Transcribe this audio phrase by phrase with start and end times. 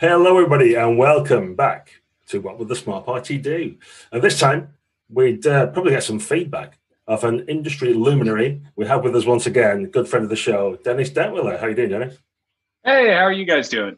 [0.00, 3.76] Hello, everybody, and welcome back to What Would the Smart Party Do?
[4.12, 4.74] And this time,
[5.10, 6.78] we'd uh, probably get some feedback
[7.08, 8.62] of an industry luminary.
[8.76, 11.58] We have with us once again, good friend of the show, Dennis Detwiller.
[11.58, 12.16] How you doing, Dennis?
[12.84, 13.96] Hey, how are you guys doing?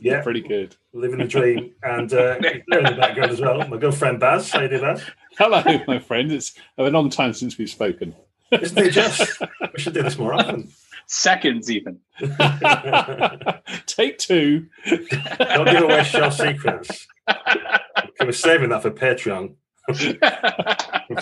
[0.00, 0.74] Yeah, pretty good.
[0.94, 3.68] Living a dream, and uh, in the background as well.
[3.68, 4.50] My good friend Baz.
[4.50, 5.02] How you doing, Baz?
[5.36, 6.32] Hello, my friend.
[6.32, 8.14] It's a long time since we've spoken.
[8.52, 9.42] Isn't it just?
[9.74, 10.70] We should do this more often.
[11.12, 11.98] Seconds, even.
[13.86, 14.66] Take two.
[14.86, 17.06] Don't give away show secrets.
[18.20, 19.54] We're saving that for Patreon.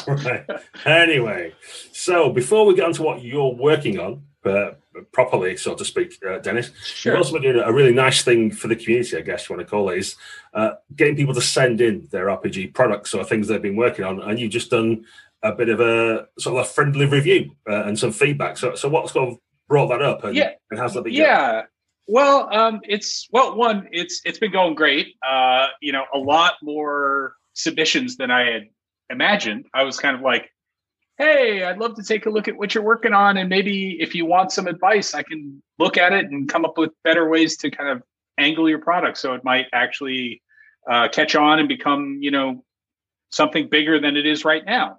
[0.07, 0.47] right.
[0.87, 1.55] Anyway,
[1.91, 4.71] so before we get on to what you're working on, uh,
[5.13, 7.13] properly, so to speak, uh, Dennis, Sure.
[7.13, 9.71] you're also doing a really nice thing for the community, I guess you want to
[9.71, 10.15] call it, is
[10.55, 14.23] uh, getting people to send in their RPG products or things they've been working on,
[14.23, 15.05] and you've just done
[15.43, 18.57] a bit of a sort of a friendly review uh, and some feedback.
[18.57, 19.39] So, so what sort of
[19.71, 20.51] brought that up, and, Yeah.
[20.71, 21.15] and how's that been?
[21.15, 21.23] going?
[21.25, 21.63] yeah.
[22.09, 25.15] Well, um, it's well, one, it's it's been going great.
[25.27, 28.63] Uh, you know, a lot more submissions than I had
[29.11, 29.67] imagined.
[29.73, 30.51] I was kind of like,
[31.19, 34.15] hey, I'd love to take a look at what you're working on, and maybe if
[34.15, 37.57] you want some advice, I can look at it and come up with better ways
[37.59, 38.03] to kind of
[38.39, 40.43] angle your product so it might actually
[40.91, 42.65] uh, catch on and become, you know,
[43.31, 44.99] something bigger than it is right now.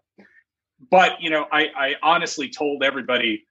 [0.90, 3.44] But you know, I, I honestly told everybody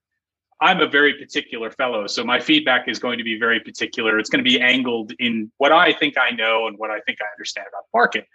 [0.60, 4.18] I'm a very particular fellow, so my feedback is going to be very particular.
[4.18, 7.18] It's going to be angled in what I think I know and what I think
[7.20, 8.26] I understand about the market,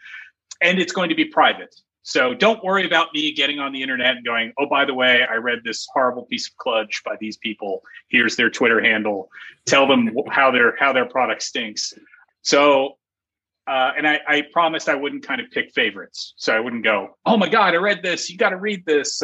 [0.62, 1.73] and it's going to be private.
[2.02, 5.23] So don't worry about me getting on the internet and going, "Oh, by the way,
[5.30, 7.84] I read this horrible piece of cludge by these people.
[8.09, 9.30] Here's their Twitter handle.
[9.66, 11.94] Tell them how their how their product stinks."
[12.42, 12.98] So
[13.67, 16.34] uh, and I, I promised I wouldn't kind of pick favorites.
[16.38, 18.30] So I wouldn't go, "Oh my God, I read this.
[18.30, 19.22] You got to read this."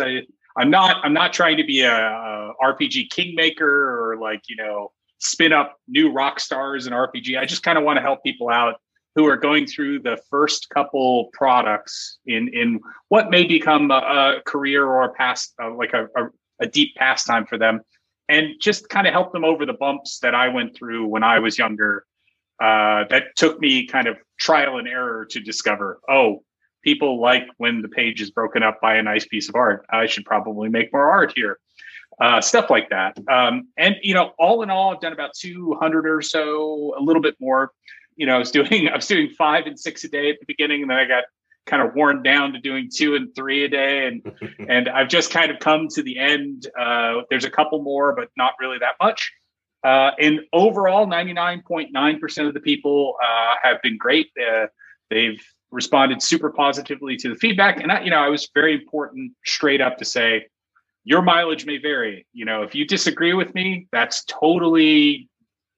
[0.58, 1.04] I'm not.
[1.04, 5.78] I'm not trying to be a, a RPG kingmaker or like you know spin up
[5.88, 7.38] new rock stars in RPG.
[7.38, 8.75] I just kind of want to help people out
[9.16, 14.42] who are going through the first couple products in in what may become a, a
[14.46, 16.30] career or a past uh, like a, a,
[16.62, 17.81] a deep pastime for them,
[18.30, 21.40] and just kind of help them over the bumps that I went through when I
[21.40, 22.06] was younger
[22.62, 26.44] uh, that took me kind of trial and error to discover oh
[26.81, 29.86] people like when the page is broken up by a nice piece of art.
[29.90, 31.59] I should probably make more art here.
[32.19, 33.18] Uh, stuff like that.
[33.30, 37.22] Um, and you know all in all i've done about 200 or so a little
[37.22, 37.72] bit more.
[38.16, 40.46] You know i was doing i was doing five and six a day at the
[40.46, 41.24] beginning and then i got
[41.68, 44.08] kind of worn down to doing two and three a day.
[44.08, 44.31] And
[44.69, 46.68] and i've just kind of come to the end.
[46.78, 49.31] Uh, there's a couple more but not really that much.
[49.84, 54.28] Uh, and overall, 99.9% of the people uh, have been great.
[54.40, 54.68] Uh,
[55.09, 57.82] they've responded super positively to the feedback.
[57.82, 60.46] And, I, you know, I was very important straight up to say,
[61.04, 62.28] your mileage may vary.
[62.34, 65.30] You know, if you disagree with me, that's totally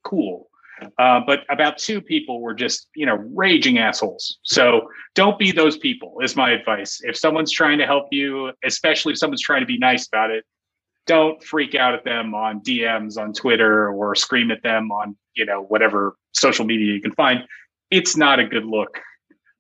[0.04, 0.50] cool.
[0.98, 4.40] Uh, but about two people were just, you know, raging assholes.
[4.44, 7.00] So don't be those people, is my advice.
[7.04, 10.44] If someone's trying to help you, especially if someone's trying to be nice about it,
[11.06, 15.46] don't freak out at them on DMs on Twitter or scream at them on, you
[15.46, 17.44] know, whatever social media you can find.
[17.92, 19.00] It's not a good look.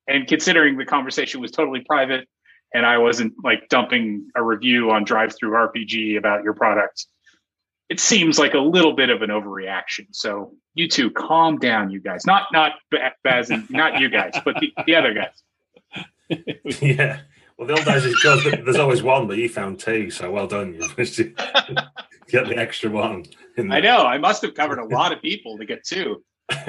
[0.08, 2.28] And considering the conversation was totally private
[2.74, 7.06] and I wasn't like dumping a review on DriveThruRPG about your product,
[7.90, 10.08] it seems like a little bit of an overreaction.
[10.12, 12.26] So you two calm down, you guys.
[12.26, 12.74] Not not
[13.24, 15.44] Baz and not you guys, but the, the other guys.
[16.82, 17.22] yeah.
[17.58, 20.48] Well, the old days is because there's always one, but you found two, so well
[20.48, 20.74] done.
[20.74, 23.26] You get the extra one.
[23.58, 24.06] I know.
[24.06, 26.24] I must have covered a lot of people to get two.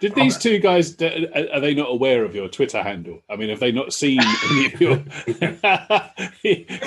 [0.00, 0.94] Did these two guys?
[1.02, 3.22] Are they not aware of your Twitter handle?
[3.28, 4.18] I mean, have they not seen
[4.50, 5.04] any of your?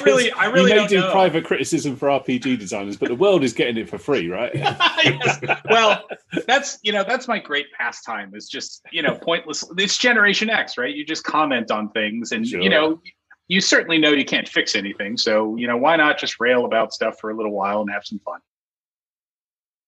[0.03, 1.11] really- I really you may do know.
[1.11, 4.51] private criticism for RPG designers, but the world is getting it for free, right?
[5.03, 5.39] Yes.
[5.69, 6.07] Well,
[6.47, 9.63] that's you know that's my great pastime is just you know pointless.
[9.77, 10.95] It's Generation X, right?
[10.95, 12.61] You just comment on things, and Sure.
[12.61, 13.01] you know
[13.49, 15.17] you certainly know you can't fix anything.
[15.17, 18.05] So you know why not just rail about stuff for a little while and have
[18.05, 18.39] some fun.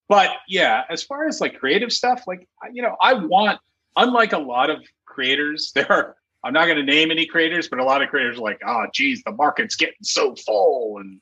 [0.07, 3.59] But yeah, as far as like creative stuff, like you know, I want
[3.95, 6.15] unlike a lot of creators, there are.
[6.43, 8.85] I'm not going to name any creators, but a lot of creators are like, oh,
[8.93, 11.19] geez, the market's getting so full, and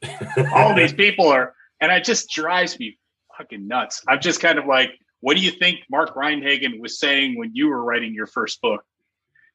[0.53, 2.97] all these people are, and it just drives me
[3.37, 4.03] fucking nuts.
[4.05, 4.91] I'm just kind of like,
[5.21, 8.83] what do you think Mark Rein-Hagen was saying when you were writing your first book?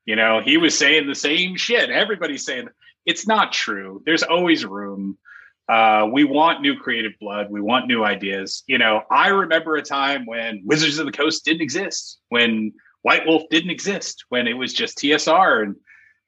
[0.07, 1.91] You know, he was saying the same shit.
[1.91, 2.69] Everybody's saying
[3.05, 4.03] it's not true.
[4.07, 5.19] There's always room.
[5.69, 7.49] Uh, we want new creative blood.
[7.51, 8.63] We want new ideas.
[8.67, 12.73] You know, I remember a time when Wizards of the Coast didn't exist, when
[13.03, 15.77] White Wolf didn't exist, when it was just TSR and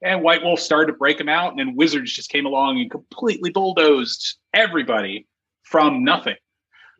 [0.02, 2.90] and White Wolf started to break them out, and then Wizards just came along and
[2.90, 5.26] completely bulldozed everybody
[5.62, 6.36] from nothing.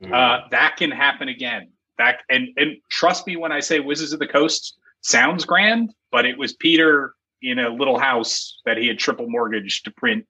[0.02, 0.12] Mm.
[0.12, 1.70] Uh, that can happen again.
[1.98, 6.26] That and and trust me when I say Wizards of the Coast sounds grand, but
[6.26, 10.26] it was Peter in a little house that he had triple mortgaged to print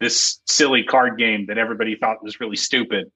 [0.00, 3.10] this silly card game that everybody thought was really stupid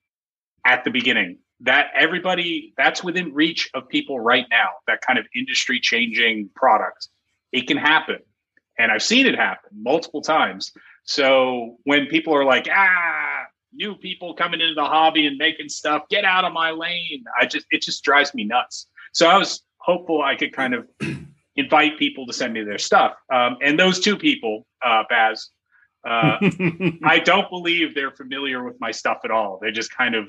[0.66, 1.38] at the beginning.
[1.60, 7.08] That everybody that's within reach of people right now, that kind of industry changing product.
[7.52, 8.18] It can happen.
[8.78, 10.72] And I've seen it happen multiple times.
[11.04, 16.02] So when people are like, ah, new people coming into the hobby and making stuff,
[16.10, 17.24] get out of my lane.
[17.40, 18.88] I just it just drives me nuts.
[19.12, 20.88] So I was hopeful I could kind of
[21.56, 23.14] invite people to send me their stuff.
[23.32, 25.50] Um, and those two people, uh, Baz,
[26.04, 26.38] uh,
[27.04, 29.58] I don't believe they're familiar with my stuff at all.
[29.60, 30.26] They just kind of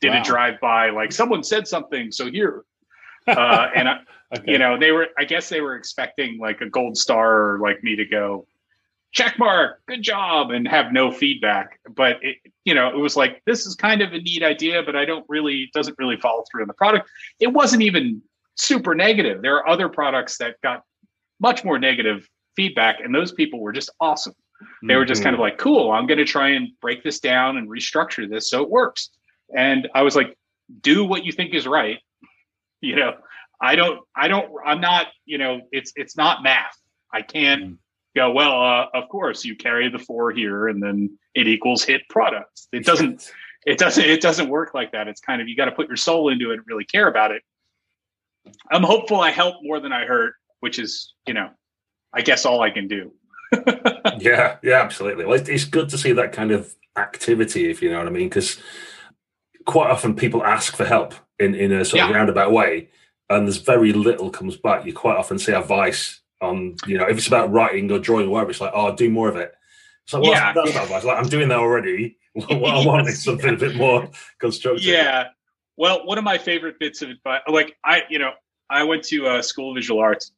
[0.00, 0.20] did wow.
[0.20, 2.64] a drive by, like someone said something, so here.
[3.28, 3.98] Uh, and I,
[4.36, 4.52] okay.
[4.52, 5.08] you know, they were.
[5.18, 8.46] I guess they were expecting like a gold star or like me to go
[9.10, 11.80] check mark, good job, and have no feedback.
[11.90, 14.94] But it, you know, it was like this is kind of a neat idea, but
[14.94, 17.08] I don't really doesn't really follow through in the product.
[17.40, 18.22] It wasn't even
[18.54, 19.42] super negative.
[19.42, 20.82] There are other products that got
[21.40, 24.34] much more negative feedback, and those people were just awesome.
[24.86, 25.42] They were just kind of mm-hmm.
[25.42, 28.70] like, cool, I'm going to try and break this down and restructure this so it
[28.70, 29.10] works.
[29.56, 30.36] And I was like,
[30.80, 31.98] do what you think is right.
[32.82, 33.14] You know,
[33.60, 36.76] I don't, I don't, I'm not, you know, it's, it's not math.
[37.10, 37.76] I can't mm.
[38.14, 42.02] go, well, uh, of course you carry the four here and then it equals hit
[42.10, 42.68] products.
[42.72, 43.32] It doesn't,
[43.66, 45.08] it doesn't, it doesn't work like that.
[45.08, 47.32] It's kind of, you got to put your soul into it and really care about
[47.32, 47.42] it.
[48.70, 51.48] I'm hopeful I helped more than I hurt, which is, you know,
[52.12, 53.12] I guess all I can do.
[54.18, 55.24] yeah, yeah, absolutely.
[55.24, 58.28] Well, it's good to see that kind of activity, if you know what I mean,
[58.28, 58.60] because
[59.64, 62.08] quite often people ask for help in, in a sort yeah.
[62.08, 62.88] of roundabout way,
[63.28, 64.86] and there's very little comes back.
[64.86, 68.30] You quite often see advice on, you know, if it's about writing or drawing or
[68.30, 69.54] whatever, it's like, oh, do more of it.
[70.06, 71.04] So well, yeah, that's, advice.
[71.04, 72.16] Like I'm doing that already.
[72.32, 74.08] what I want is something a bit more
[74.38, 74.84] constructive.
[74.84, 75.28] Yeah.
[75.76, 78.30] Well, one of my favorite bits of advice, like I, you know,
[78.70, 80.32] I went to a school of visual arts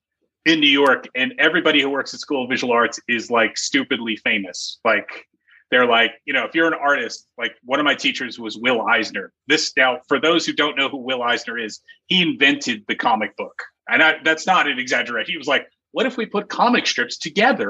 [0.48, 4.16] in New York, and everybody who works at School of Visual Arts is like stupidly
[4.16, 4.80] famous.
[4.82, 5.26] Like
[5.70, 8.80] they're like, you know, if you're an artist, like one of my teachers was Will
[8.80, 9.30] Eisner.
[9.46, 13.36] This now, for those who don't know who Will Eisner is, he invented the comic
[13.36, 15.30] book, and I, that's not an exaggeration.
[15.30, 17.68] He was like, what if we put comic strips together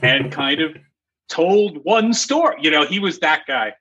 [0.00, 0.76] and kind of
[1.28, 2.58] told one story?
[2.60, 3.72] You know, he was that guy.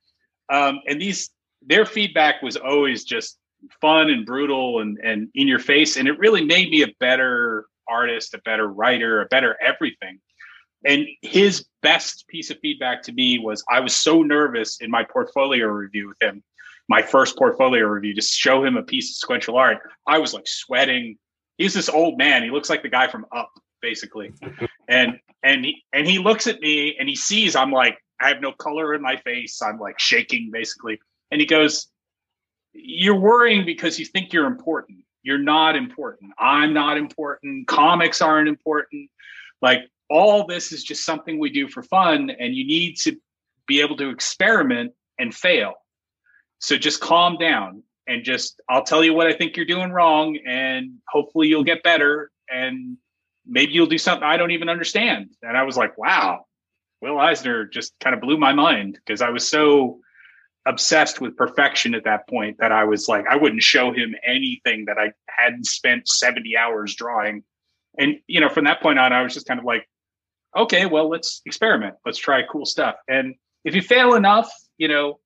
[0.49, 1.29] Um, and these
[1.61, 3.37] their feedback was always just
[3.79, 7.67] fun and brutal and and in your face, and it really made me a better
[7.89, 10.19] artist, a better writer, a better everything.
[10.86, 15.04] And his best piece of feedback to me was I was so nervous in my
[15.04, 16.44] portfolio review with him,
[16.88, 19.80] my first portfolio review, to show him a piece of sequential art.
[20.06, 21.18] I was like sweating.
[21.57, 22.44] He's this old man.
[22.44, 23.51] He looks like the guy from Up,
[23.81, 24.31] basically.
[24.88, 28.42] and and he and he looks at me and he sees I'm like, I have
[28.42, 29.62] no color in my face.
[29.62, 31.00] I'm like shaking basically.
[31.31, 31.88] And he goes,
[32.74, 35.00] You're worrying because you think you're important.
[35.27, 36.31] You're not important.
[36.39, 37.68] I'm not important.
[37.68, 39.09] Comics aren't important.
[39.62, 39.79] Like
[40.09, 43.18] all this is just something we do for fun, and you need to
[43.68, 45.74] be able to experiment and fail.
[46.59, 50.38] So just calm down and just I'll tell you what I think you're doing wrong,
[50.47, 52.31] and hopefully you'll get better.
[52.50, 52.95] And
[53.45, 55.31] maybe you'll do something I don't even understand.
[55.44, 56.45] And I was like, wow,
[57.01, 60.00] Will Eisner just kind of blew my mind because I was so
[60.67, 64.86] obsessed with perfection at that point that I was like, I wouldn't show him anything
[64.86, 67.43] that I hadn't spent 70 hours drawing.
[67.97, 69.88] And, you know, from that point on, I was just kind of like,
[70.55, 71.95] okay, well, let's experiment.
[72.05, 72.95] Let's try cool stuff.
[73.07, 75.19] And if you fail enough, you know,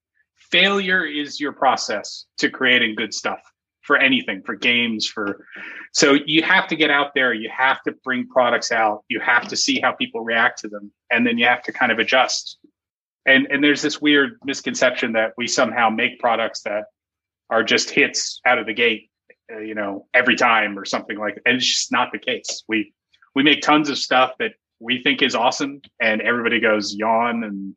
[0.51, 3.39] failure is your process to creating good stuff
[3.81, 5.45] for anything, for games, for
[5.91, 9.48] so you have to get out there, you have to bring products out, you have
[9.48, 12.57] to see how people react to them, and then you have to kind of adjust
[13.25, 16.86] and and there's this weird misconception that we somehow make products that
[17.50, 19.10] are just hits out of the gate
[19.54, 21.42] uh, you know every time or something like that.
[21.46, 22.63] And it's just not the case.
[22.68, 22.94] We
[23.36, 27.75] we make tons of stuff that we think is awesome and everybody goes yawn and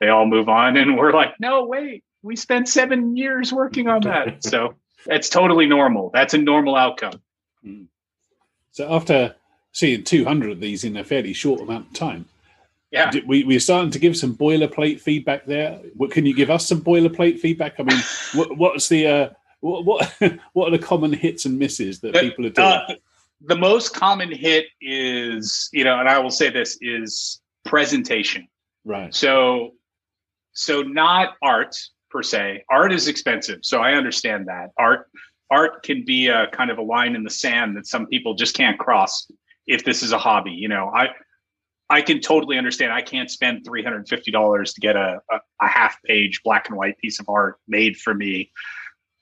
[0.00, 0.76] they all move on.
[0.76, 4.42] And we're like no wait we spent seven years working on that.
[4.42, 4.74] So
[5.06, 6.10] that's totally normal.
[6.12, 7.22] That's a normal outcome.
[8.72, 9.36] So after
[9.70, 12.26] seeing 200 of these in a fairly short amount of time
[12.96, 15.80] yeah, we, we're starting to give some boilerplate feedback there.
[15.94, 17.78] What can you give us some boilerplate feedback?
[17.78, 18.00] I mean,
[18.34, 19.28] what, what's the uh,
[19.60, 20.14] what, what
[20.52, 22.66] what are the common hits and misses that people are doing?
[22.66, 22.94] Uh,
[23.40, 28.48] the most common hit is, you know, and I will say this is presentation.
[28.84, 29.14] Right.
[29.14, 29.74] So,
[30.52, 31.76] so not art
[32.10, 32.64] per se.
[32.70, 34.70] Art is expensive, so I understand that.
[34.78, 35.10] Art
[35.50, 38.56] art can be a kind of a line in the sand that some people just
[38.56, 39.30] can't cross
[39.66, 40.52] if this is a hobby.
[40.52, 41.08] You know, I
[41.88, 42.92] I can totally understand.
[42.92, 46.42] I can't spend three hundred and fifty dollars to get a, a, a half page
[46.44, 48.50] black and white piece of art made for me.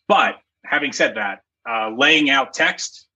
[0.09, 3.07] But having said that, uh, laying out text,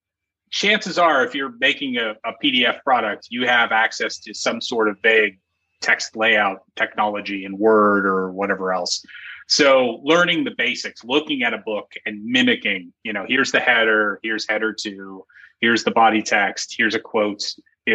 [0.50, 4.88] chances are, if you're making a, a PDF product, you have access to some sort
[4.88, 5.38] of vague
[5.80, 9.04] text layout technology in Word or whatever else.
[9.46, 14.20] So learning the basics, looking at a book and mimicking, you know, here's the header,
[14.22, 15.24] here's header two,
[15.60, 17.42] here's the body text, here's a quote,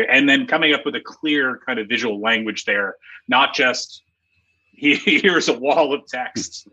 [0.01, 2.95] and then coming up with a clear kind of visual language there,
[3.27, 4.01] not just
[4.73, 6.67] here's a wall of text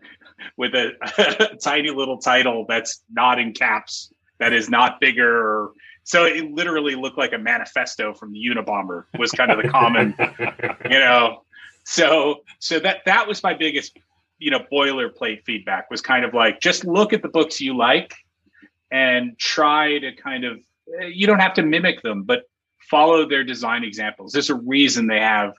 [0.57, 5.69] with a, a tiny little title that's not in caps, that is not bigger.
[6.03, 10.15] So it literally looked like a manifesto from the Unabomber was kind of the common,
[10.89, 11.43] you know.
[11.83, 13.97] So so that that was my biggest
[14.41, 18.15] you know boilerplate feedback was kind of like just look at the books you like
[18.91, 20.57] and try to kind of
[20.99, 22.43] eh, you don't have to mimic them but
[22.91, 25.53] follow their design examples there's a reason they have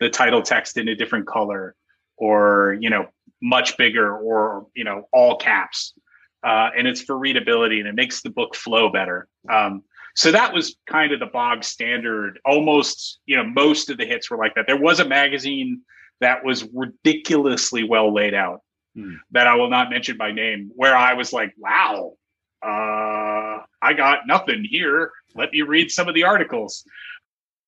[0.00, 1.74] the title text in a different color
[2.16, 3.06] or you know
[3.42, 5.94] much bigger or you know all caps?
[6.42, 9.26] Uh, and it's for readability and it makes the book flow better.
[9.50, 9.82] Um,
[10.14, 12.38] so that was kind of the bog standard.
[12.44, 14.66] Almost you know most of the hits were like that.
[14.66, 15.82] There was a magazine
[16.20, 18.60] that was ridiculously well laid out
[18.94, 19.14] hmm.
[19.32, 22.14] that I will not mention by name, where I was like, wow,
[22.64, 25.12] uh, I got nothing here.
[25.34, 26.84] Let me read some of the articles.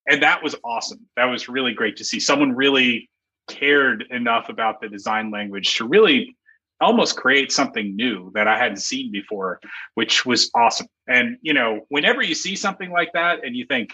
[0.09, 1.07] And that was awesome.
[1.17, 2.19] That was really great to see.
[2.19, 3.11] Someone really
[3.49, 6.37] cared enough about the design language to really
[6.81, 9.61] almost create something new that I hadn't seen before,
[9.95, 10.87] which was awesome.
[11.09, 13.91] And, you know, whenever you see something like that and you think,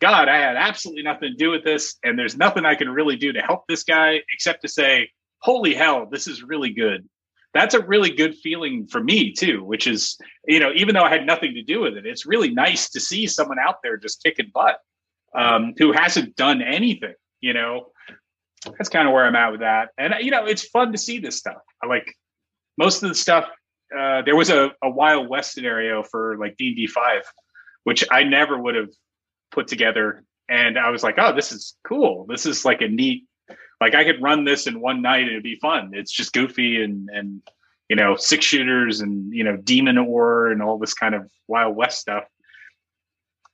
[0.00, 3.16] God, I had absolutely nothing to do with this, and there's nothing I can really
[3.16, 7.08] do to help this guy except to say, holy hell, this is really good.
[7.58, 11.10] That's a really good feeling for me too, which is, you know, even though I
[11.10, 14.22] had nothing to do with it, it's really nice to see someone out there just
[14.22, 14.78] kicking butt
[15.34, 17.88] um, who hasn't done anything, you know.
[18.64, 19.90] That's kind of where I'm at with that.
[19.96, 21.62] And, you know, it's fun to see this stuff.
[21.82, 22.12] I like
[22.76, 23.48] most of the stuff.
[23.96, 27.22] Uh, there was a, a Wild West scenario for like D&D 5,
[27.84, 28.90] which I never would have
[29.50, 32.24] put together and I was like, oh, this is cool.
[32.28, 33.26] This is like a neat,
[33.80, 35.90] like I could run this in one night and it'd be fun.
[35.94, 37.42] It's just goofy and and
[37.88, 41.76] you know six shooters and you know demon ore and all this kind of wild
[41.76, 42.24] west stuff.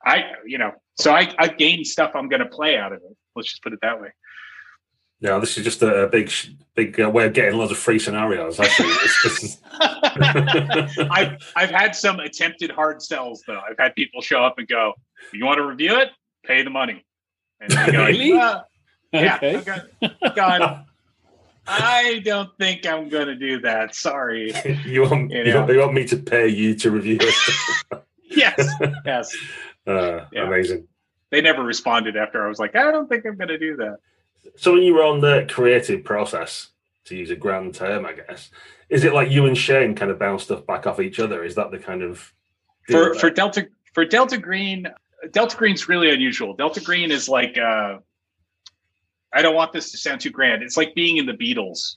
[0.04, 3.16] I you know so I I gained stuff I'm going to play out of it.
[3.34, 4.10] Let's just put it that way.
[5.20, 6.30] Yeah, this is just a big,
[6.74, 8.60] big uh, way of getting lots of free scenarios.
[8.60, 8.92] Actually,
[11.10, 13.58] I've I've had some attempted hard sells though.
[13.58, 14.92] I've had people show up and go,
[15.32, 16.10] "You want to review it?
[16.44, 17.04] Pay the money."
[17.60, 18.32] And I go, really?
[18.32, 18.60] Uh,
[19.14, 19.38] yeah.
[19.42, 19.80] Okay.
[20.36, 20.84] God,
[21.66, 23.94] I don't think I'm going to do that.
[23.94, 24.52] Sorry.
[24.84, 25.70] you want you, know?
[25.70, 28.02] you, want me to pay you to review it?
[28.30, 28.68] yes.
[29.04, 29.36] Yes.
[29.86, 30.46] Uh, yeah.
[30.46, 30.86] Amazing.
[31.30, 33.98] They never responded after I was like, I don't think I'm going to do that.
[34.56, 36.68] So when you were on the creative process,
[37.06, 38.50] to use a grand term, I guess,
[38.88, 41.44] is it like you and Shane kind of bounce stuff back off each other?
[41.44, 42.32] Is that the kind of
[42.88, 44.86] for for Delta for Delta Green?
[45.32, 46.54] Delta Green's really unusual.
[46.54, 47.98] Delta Green is like uh,
[49.34, 50.62] I don't want this to sound too grand.
[50.62, 51.96] It's like being in the Beatles.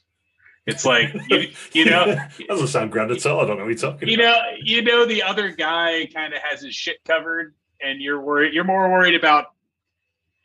[0.65, 2.17] It's like you, you know,
[2.47, 3.39] doesn't sound grand at all.
[3.39, 4.09] I don't know what you're talking.
[4.09, 4.35] You about.
[4.35, 8.53] know, you know, the other guy kind of has his shit covered, and you're worried.
[8.53, 9.45] You're more worried about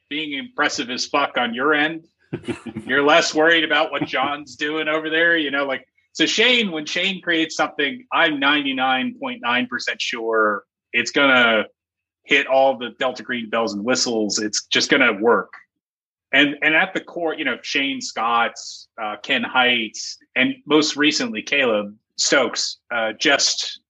[0.09, 2.05] being impressive as fuck on your end.
[2.87, 5.37] You're less worried about what John's doing over there.
[5.37, 9.69] You know, like so Shane, when Shane creates something, I'm 99.9%
[9.99, 11.65] sure it's gonna
[12.25, 14.39] hit all the Delta Green bells and whistles.
[14.39, 15.53] It's just gonna work.
[16.33, 19.99] And and at the core, you know, Shane Scotts, uh, Ken Hite,
[20.35, 23.81] and most recently Caleb Stokes, uh, just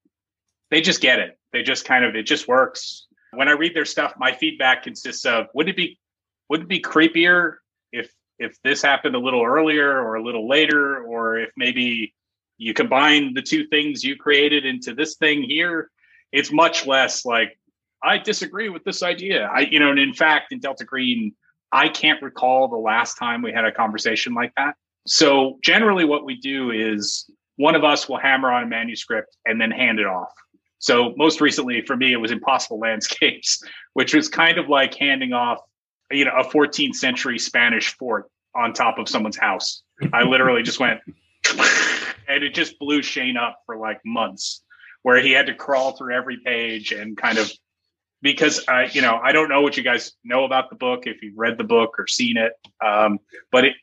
[0.71, 1.39] they just get it.
[1.53, 3.07] They just kind of it just works.
[3.33, 6.01] When I read their stuff, my feedback consists of would it be
[6.49, 7.57] would it be creepier
[7.93, 12.13] if if this happened a little earlier or a little later, or if maybe
[12.59, 15.91] you combine the two things you created into this thing here?
[16.33, 17.57] It's much less like
[18.03, 19.47] I disagree with this idea.
[19.47, 21.35] I, you know, and in fact, in Delta Green,
[21.73, 24.75] I can't recall the last time we had a conversation like that.
[25.07, 29.61] So generally, what we do is one of us will hammer on a manuscript and
[29.61, 30.33] then hand it off.
[30.79, 33.63] So most recently for me, it was Impossible Landscapes,
[33.95, 35.59] which was kind of like handing off
[36.11, 39.83] you know a 14th century Spanish fort on top of someone's house.
[40.13, 41.01] I literally just went
[42.29, 44.63] and it just blew Shane up for like months
[45.03, 47.51] where he had to crawl through every page and kind of
[48.23, 51.23] because I, you know, I don't know what you guys know about the book if
[51.23, 52.53] you've read the book or seen it,
[52.85, 53.19] um,
[53.51, 53.75] but it,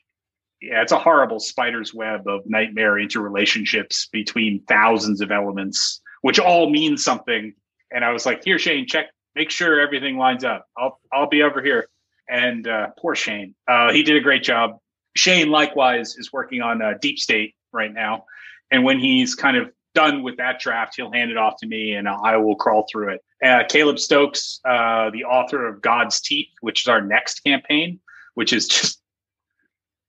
[0.60, 6.68] yeah, it's a horrible spider's web of nightmare interrelationships between thousands of elements, which all
[6.68, 7.54] mean something.
[7.92, 10.66] And I was like, "Here, Shane, check, make sure everything lines up.
[10.76, 11.88] I'll, I'll be over here."
[12.30, 13.54] and uh, poor Shane.
[13.68, 14.78] Uh, he did a great job.
[15.16, 18.24] Shane likewise is working on uh, Deep State right now,
[18.70, 21.94] and when he's kind of done with that draft, he'll hand it off to me,
[21.94, 23.20] and I will crawl through it.
[23.44, 27.98] Uh, Caleb Stokes, uh, the author of God's Teeth, which is our next campaign,
[28.34, 29.00] which is just,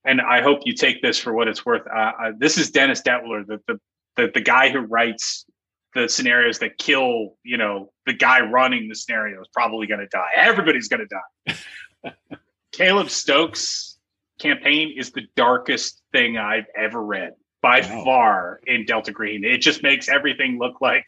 [0.06, 1.88] and I hope you take this for what it's worth.
[1.88, 3.80] Uh, uh this is Dennis Detwiller, the, the
[4.18, 5.46] the the guy who writes
[5.94, 10.08] the scenarios that kill, you know, the guy running the scenario is probably going to
[10.08, 10.30] die.
[10.36, 12.14] Everybody's going to die.
[12.72, 13.98] Caleb Stokes
[14.40, 18.04] campaign is the darkest thing I've ever read by wow.
[18.04, 19.44] far in Delta Green.
[19.44, 21.06] It just makes everything look like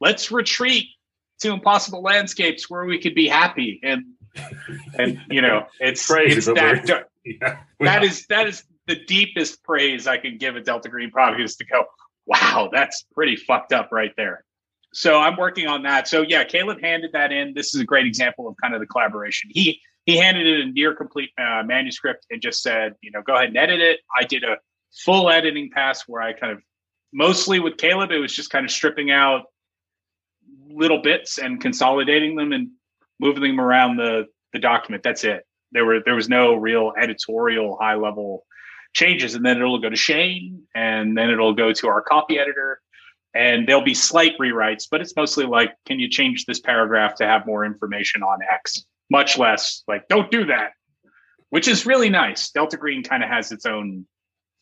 [0.00, 0.86] let's retreat
[1.40, 4.04] to impossible landscapes where we could be happy and
[4.98, 7.58] and you know it's, it's that yeah.
[7.80, 11.56] that is that is the deepest praise I can give a Delta Green product is
[11.56, 11.84] to go
[12.26, 14.44] wow that's pretty fucked up right there.
[14.94, 16.06] So I'm working on that.
[16.06, 17.52] So yeah, Caleb handed that in.
[17.52, 19.50] This is a great example of kind of the collaboration.
[19.52, 23.34] He he handed it a near complete uh, manuscript and just said, you know, go
[23.34, 24.00] ahead and edit it.
[24.16, 24.56] I did a
[24.92, 26.60] full editing pass where I kind of
[27.12, 29.46] mostly with Caleb, it was just kind of stripping out
[30.68, 32.70] little bits and consolidating them and
[33.20, 35.02] moving them around the the document.
[35.02, 35.44] That's it.
[35.72, 38.44] There were there was no real editorial high level
[38.94, 42.80] changes, and then it'll go to Shane, and then it'll go to our copy editor,
[43.34, 47.26] and there'll be slight rewrites, but it's mostly like, can you change this paragraph to
[47.26, 48.84] have more information on X?
[49.10, 50.70] Much less like, don't do that,
[51.50, 52.50] which is really nice.
[52.50, 54.06] Delta Green kind of has its own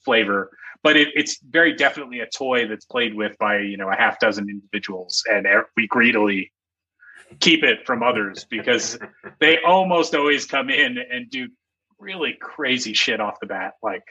[0.04, 0.50] flavor,
[0.83, 4.19] but it, it's very definitely a toy that's played with by you know a half
[4.19, 5.47] dozen individuals, and
[5.77, 6.53] we greedily
[7.41, 8.99] keep it from others because
[9.41, 11.49] they almost always come in and do
[11.99, 14.05] really crazy shit off the bat, like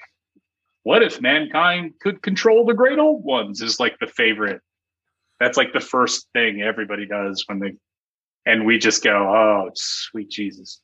[0.83, 4.61] what if mankind could control the great old ones is like the favorite.
[5.39, 7.73] That's like the first thing everybody does when they
[8.45, 10.81] and we just go oh sweet jesus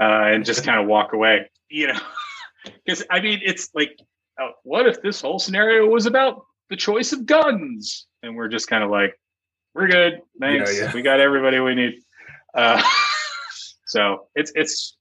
[0.00, 1.98] uh, and just kind of walk away you know?
[2.84, 3.96] Because i mean it's like
[4.62, 8.06] what if this whole scenario was about the choice of guns?
[8.22, 9.18] And we're just kind of like,
[9.74, 10.20] we're good.
[10.40, 10.76] Thanks.
[10.76, 10.92] Yeah, yeah.
[10.94, 11.94] We got everybody we need.
[12.54, 12.82] Uh,
[13.86, 14.96] so it's it's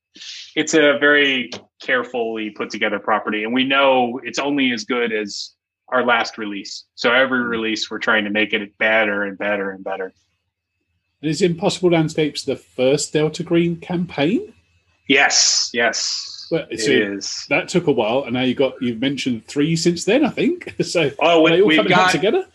[0.56, 1.50] it's a very
[1.82, 5.52] carefully put together property, and we know it's only as good as
[5.89, 6.86] our last release.
[6.95, 7.50] So every mm-hmm.
[7.50, 10.13] release, we're trying to make it better and better and better.
[11.21, 14.54] Is Impossible Landscapes the first Delta Green campaign?
[15.08, 16.35] Yes, yes.
[16.50, 17.46] But it is.
[17.50, 20.76] That took a while, and now you got you've mentioned three since then, I think.
[20.86, 22.46] So oh, we, we've got together.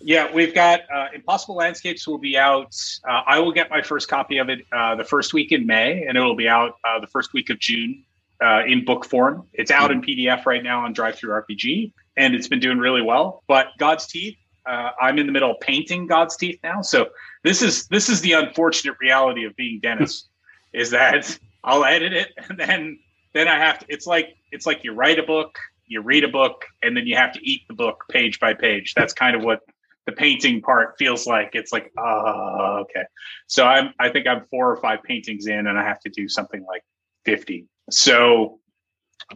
[0.00, 2.74] Yeah, we've got uh, Impossible Landscapes will be out.
[3.08, 6.04] Uh, I will get my first copy of it uh, the first week in May,
[6.04, 8.04] and it will be out uh, the first week of June
[8.42, 9.46] uh, in book form.
[9.52, 10.02] It's out mm-hmm.
[10.02, 13.44] in PDF right now on DriveThruRPG, and it's been doing really well.
[13.46, 17.08] But God's Teeth, uh, I'm in the middle of painting God's Teeth now, so
[17.44, 20.28] this is this is the unfortunate reality of being Dennis,
[20.72, 22.98] is that I'll edit it and then
[23.36, 23.86] then I have to.
[23.88, 27.16] It's like it's like you write a book, you read a book, and then you
[27.16, 28.94] have to eat the book page by page.
[28.94, 29.60] That's kind of what
[30.06, 31.50] the painting part feels like.
[31.52, 33.04] It's like, oh, okay.
[33.46, 36.28] So I'm I think I'm four or five paintings in, and I have to do
[36.28, 36.82] something like
[37.24, 37.66] fifty.
[37.90, 38.60] So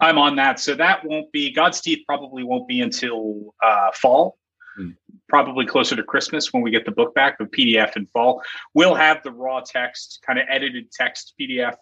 [0.00, 0.60] I'm on that.
[0.60, 2.04] So that won't be God's Teeth.
[2.06, 4.38] Probably won't be until uh, fall.
[4.76, 4.90] Hmm.
[5.28, 8.42] Probably closer to Christmas when we get the book back, the PDF in fall.
[8.74, 11.74] We'll have the raw text, kind of edited text PDF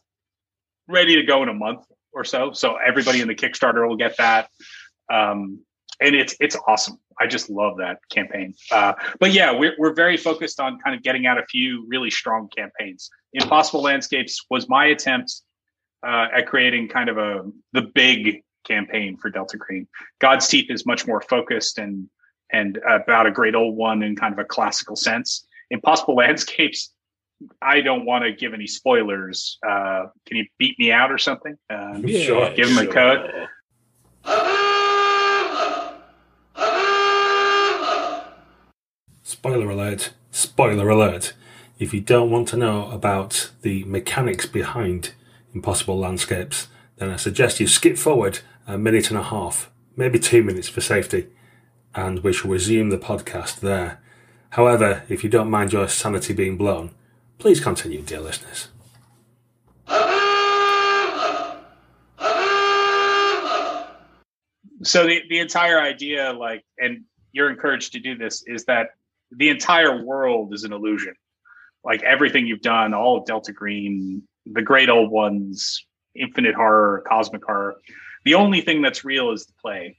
[0.88, 2.52] ready to go in a month or so.
[2.52, 4.48] So everybody in the Kickstarter will get that.
[5.12, 5.60] Um,
[6.00, 6.98] and it's it's awesome.
[7.20, 8.54] I just love that campaign.
[8.70, 12.10] Uh, but yeah, we're we're very focused on kind of getting out a few really
[12.10, 13.10] strong campaigns.
[13.32, 15.32] Impossible Landscapes was my attempt
[16.06, 19.88] uh, at creating kind of a the big campaign for Delta Green.
[20.20, 22.08] God's Teeth is much more focused and
[22.50, 25.46] and about a great old one in kind of a classical sense.
[25.70, 26.92] Impossible Landscapes
[27.62, 29.58] I don't want to give any spoilers.
[29.66, 31.56] Uh, can you beat me out or something?
[31.70, 32.54] Uh, yeah, sure.
[32.54, 33.48] Give him a code.
[39.22, 40.12] Spoiler alert!
[40.30, 41.34] Spoiler alert!
[41.78, 45.12] If you don't want to know about the mechanics behind
[45.54, 50.42] Impossible Landscapes, then I suggest you skip forward a minute and a half, maybe two
[50.42, 51.28] minutes for safety,
[51.94, 54.00] and we shall resume the podcast there.
[54.50, 56.94] However, if you don't mind your sanity being blown,
[57.38, 58.68] Please continue, dear listeners.
[64.82, 68.90] So the, the entire idea, like, and you're encouraged to do this, is that
[69.30, 71.14] the entire world is an illusion.
[71.84, 75.84] Like everything you've done, all of Delta Green, the great old ones,
[76.16, 77.76] infinite horror, cosmic horror.
[78.24, 79.96] The only thing that's real is the play,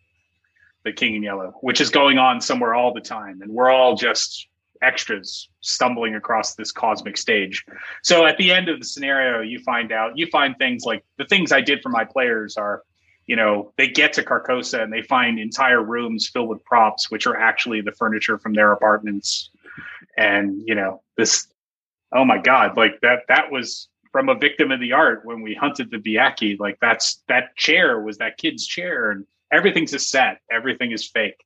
[0.84, 3.96] the King in Yellow, which is going on somewhere all the time, and we're all
[3.96, 4.49] just
[4.82, 7.66] extras stumbling across this cosmic stage.
[8.04, 11.26] So at the end of the scenario, you find out, you find things like the
[11.26, 12.84] things I did for my players are
[13.30, 17.28] you know, they get to Carcosa and they find entire rooms filled with props, which
[17.28, 19.52] are actually the furniture from their apartments.
[20.18, 21.48] And, you know, this,
[22.12, 25.54] oh my God, like that, that was from a victim of the art when we
[25.54, 26.60] hunted the Byakhee.
[26.60, 31.46] Like that's, that chair was that kid's chair and everything's a set, everything is fake.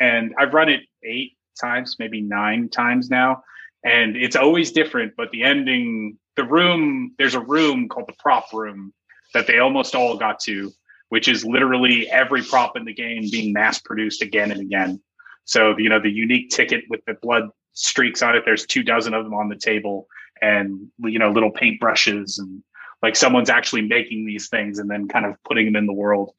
[0.00, 3.42] And I've run it eight times, maybe nine times now.
[3.84, 8.52] And it's always different, but the ending, the room, there's a room called the prop
[8.52, 8.92] room
[9.34, 10.72] that they almost all got to
[11.10, 15.00] which is literally every prop in the game being mass produced again and again.
[15.44, 19.12] So, you know, the unique ticket with the blood streaks on it, there's two dozen
[19.12, 20.06] of them on the table
[20.40, 22.62] and, you know, little paintbrushes and
[23.02, 26.32] like someone's actually making these things and then kind of putting them in the world.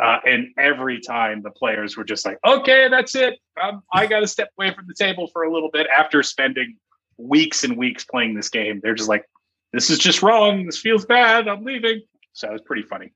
[0.00, 3.38] Uh, and every time the players were just like, okay, that's it.
[3.60, 6.76] Um, I got to step away from the table for a little bit after spending
[7.16, 8.80] weeks and weeks playing this game.
[8.80, 9.24] They're just like,
[9.72, 10.66] this is just wrong.
[10.66, 11.48] This feels bad.
[11.48, 12.02] I'm leaving.
[12.32, 13.12] So it was pretty funny.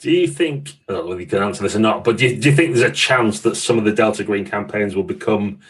[0.00, 2.26] Do you think, I don't know whether you can answer this or not, but do
[2.26, 5.04] you, do you think there's a chance that some of the Delta Green campaigns will
[5.04, 5.60] become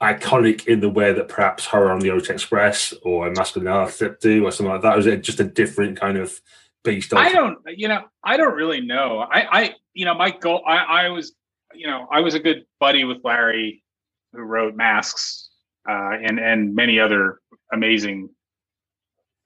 [0.00, 4.20] iconic in the way that perhaps Horror on the Orient Express or Masks of Nyarlathotep
[4.20, 4.96] do or something like that?
[4.96, 6.40] Or is it just a different kind of
[6.84, 7.14] beast?
[7.14, 9.20] I don't, you know, I don't really know.
[9.20, 11.32] I, I, you know, my goal, I, I was,
[11.74, 13.82] you know, I was a good buddy with Larry
[14.32, 15.50] who wrote Masks
[15.88, 17.40] uh, and, and many other
[17.72, 18.30] amazing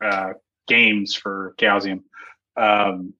[0.04, 0.30] uh,
[0.66, 2.02] games for Chaosium.
[2.56, 3.14] Um,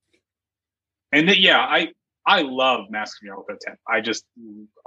[1.12, 1.88] and the, yeah, I
[2.26, 3.76] I love Mask of Nyarlathotep.
[3.88, 4.24] I just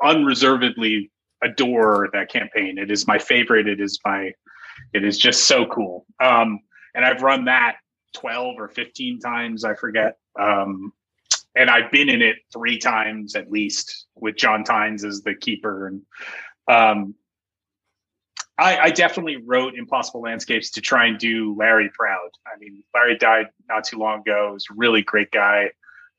[0.04, 1.12] unreservedly
[1.42, 2.78] adore that campaign.
[2.78, 3.68] It is my favorite.
[3.68, 4.34] It is my
[4.94, 6.06] it is just so cool.
[6.22, 6.60] Um,
[6.94, 7.78] and I've run that
[8.14, 10.18] 12 or 15 times, I forget.
[10.40, 10.94] Um,
[11.56, 15.88] and I've been in it three times at least with John Tynes as the keeper.
[15.88, 16.02] And
[16.68, 17.16] um,
[18.58, 22.30] I, I, definitely wrote Impossible Landscapes to try and do Larry proud.
[22.46, 24.50] I mean, Larry died not too long ago.
[24.50, 25.72] He was a really great guy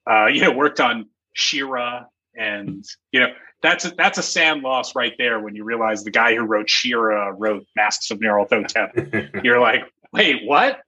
[0.09, 4.94] uh, you know, worked on She-Ra, and you know that's a, that's a sand loss
[4.94, 9.44] right there when you realize the guy who wrote She-Ra wrote Masks of Nyarlathotep.
[9.44, 10.81] You're like, wait, what?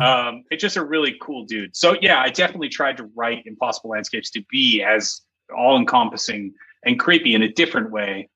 [0.00, 1.76] Um, it's just a really cool dude.
[1.76, 5.20] So yeah, I definitely tried to write Impossible Landscapes to be as
[5.56, 6.52] all encompassing
[6.84, 8.28] and creepy in a different way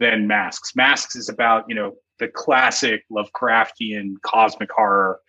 [0.00, 0.74] than Masks.
[0.74, 5.20] Masks is about you know the classic Lovecraftian cosmic horror.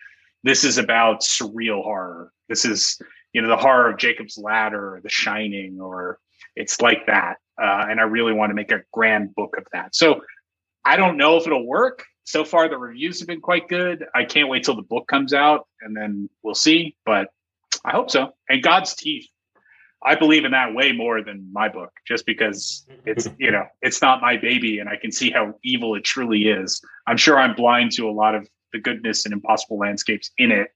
[0.42, 2.32] This is about surreal horror.
[2.48, 3.00] This is
[3.32, 6.18] you know the horror of Jacob's Ladder or The Shining or
[6.56, 7.36] it's like that.
[7.60, 9.94] Uh, and I really want to make a grand book of that.
[9.94, 10.22] So
[10.84, 12.04] I don't know if it'll work.
[12.28, 14.04] So far, the reviews have been quite good.
[14.14, 16.94] I can't wait till the book comes out and then we'll see.
[17.06, 17.28] But
[17.86, 18.32] I hope so.
[18.50, 19.26] And God's Teeth,
[20.04, 24.02] I believe in that way more than my book, just because it's you know it's
[24.02, 26.82] not my baby, and I can see how evil it truly is.
[27.06, 30.68] I'm sure I'm blind to a lot of the goodness and impossible landscapes in it,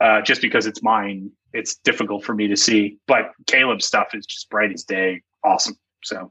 [0.00, 2.98] uh, just because it's mine, it's difficult for me to see.
[3.08, 5.76] But Caleb's stuff is just bright as day, awesome.
[6.04, 6.30] So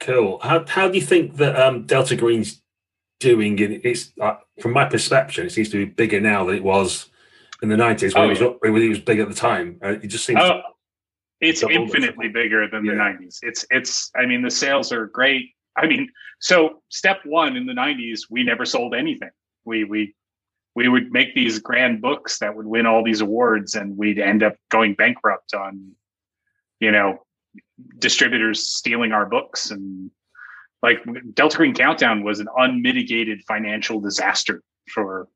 [0.00, 0.38] cool.
[0.40, 2.62] How how do you think that um, Delta Green's
[3.20, 3.58] doing?
[3.58, 7.08] In, it's uh, from my perception, it seems to be bigger now than it was
[7.62, 9.78] in the nineties when, oh, it was, when it was big at the time.
[9.82, 10.40] Uh, it just seems.
[10.42, 10.60] Oh,
[11.40, 12.92] it's infinitely bigger than yeah.
[12.92, 13.40] the nineties.
[13.42, 14.10] It's it's.
[14.16, 15.50] I mean, the sales are great.
[15.76, 16.08] I mean,
[16.40, 19.30] so step one in the nineties, we never sold anything.
[19.64, 20.14] We we
[20.74, 24.44] we would make these grand books that would win all these awards and we'd end
[24.44, 25.90] up going bankrupt on
[26.78, 27.18] you know
[27.98, 29.70] distributors stealing our books.
[29.70, 30.10] And
[30.82, 30.98] like
[31.34, 34.62] delta green countdown was an unmitigated financial disaster
[34.92, 35.28] for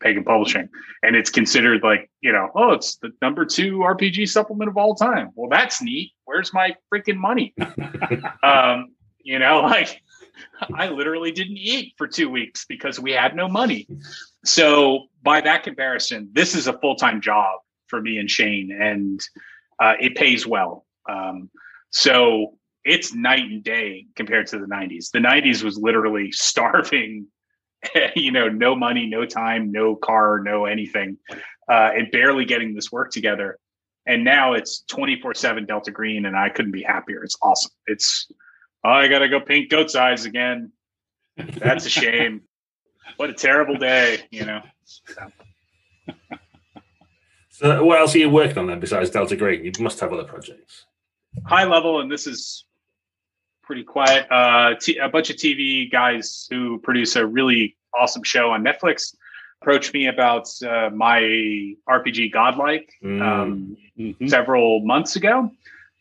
[0.00, 0.68] pagan publishing.
[1.02, 4.94] And it's considered like you know oh it's the number two rpg supplement of all
[4.94, 5.30] time.
[5.34, 6.12] Well that's neat.
[6.24, 7.54] Where's my freaking money?
[8.42, 8.88] Um
[9.22, 10.02] you know like
[10.74, 13.86] I literally didn't eat for two weeks because we had no money.
[14.44, 19.20] So, by that comparison, this is a full time job for me and Shane, and
[19.78, 20.86] uh, it pays well.
[21.08, 21.50] Um,
[21.92, 25.10] so, it's night and day compared to the 90s.
[25.12, 27.28] The 90s was literally starving,
[28.16, 31.18] you know, no money, no time, no car, no anything,
[31.68, 33.58] uh, and barely getting this work together.
[34.06, 37.22] And now it's 24 7 Delta Green, and I couldn't be happier.
[37.22, 37.70] It's awesome.
[37.86, 38.26] It's
[38.84, 40.72] oh, I got to go paint goat's eyes again.
[41.36, 42.42] That's a shame.
[43.16, 44.60] what a terrible day, you know.
[44.84, 45.32] So.
[47.50, 47.84] so.
[47.84, 49.64] what else are you working on then besides Delta Green?
[49.64, 50.86] You must have other projects.
[51.46, 52.64] High level, and this is
[53.62, 54.26] pretty quiet.
[54.30, 59.14] Uh, t- a bunch of TV guys who produce a really awesome show on Netflix
[59.62, 61.20] approached me about uh, my
[61.88, 63.22] RPG Godlike mm.
[63.22, 64.26] um, mm-hmm.
[64.26, 65.50] several months ago.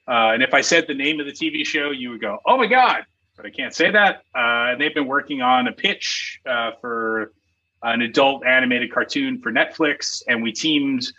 [0.08, 2.58] Uh, and if I said the name of the TV show, you would go, "Oh
[2.58, 3.06] my god!"
[3.38, 4.24] But I can't say that.
[4.36, 7.32] Uh, they've been working on a pitch uh, for
[7.84, 11.12] an adult animated cartoon for Netflix, and we teamed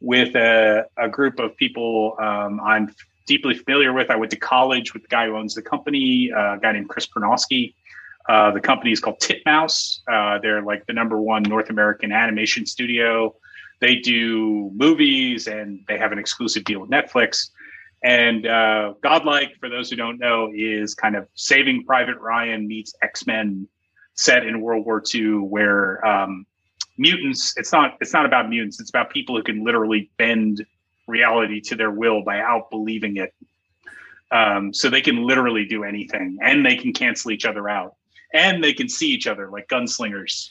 [0.00, 2.94] with a, a group of people um, I'm
[3.30, 4.10] deeply familiar with.
[4.10, 6.88] I went to college with the guy who owns the company, uh, a guy named
[6.88, 7.74] Chris Prynoski.
[8.28, 10.00] Uh, the company is called Titmouse.
[10.12, 13.32] Uh, they're like the number one North American animation studio.
[13.78, 17.50] They do movies and they have an exclusive deal with Netflix.
[18.02, 22.92] And uh, Godlike, for those who don't know, is kind of Saving Private Ryan meets
[23.00, 23.68] X Men
[24.14, 26.46] set in World War II, where um,
[26.98, 27.54] mutants.
[27.56, 27.96] It's not.
[28.00, 28.80] It's not about mutants.
[28.80, 30.66] It's about people who can literally bend
[31.10, 33.34] reality to their will by out believing it.
[34.30, 37.96] Um, so they can literally do anything, and they can cancel each other out,
[38.32, 40.50] and they can see each other like gunslingers.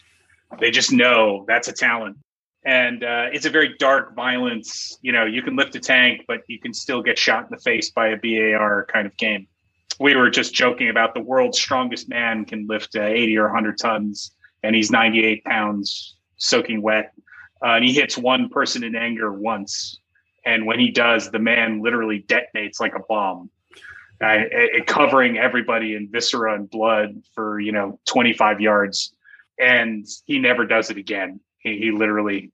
[0.60, 2.18] They just know that's a talent.
[2.66, 4.98] And uh, it's a very dark violence.
[5.02, 7.62] You know you can lift a tank but you can still get shot in the
[7.62, 9.48] face by a bar kind of game.
[10.00, 13.78] We were just joking about the world's strongest man can lift uh, 80 or 100
[13.78, 14.32] tons
[14.64, 17.14] and he's 98 pounds soaking wet.
[17.62, 20.00] Uh, and he hits one person in anger once
[20.46, 23.50] and when he does the man literally detonates like a bomb.
[24.22, 24.44] Uh,
[24.86, 29.14] covering everybody in viscera and blood for you know 25 yards.
[29.58, 31.40] And he never does it again.
[31.60, 32.52] He, he literally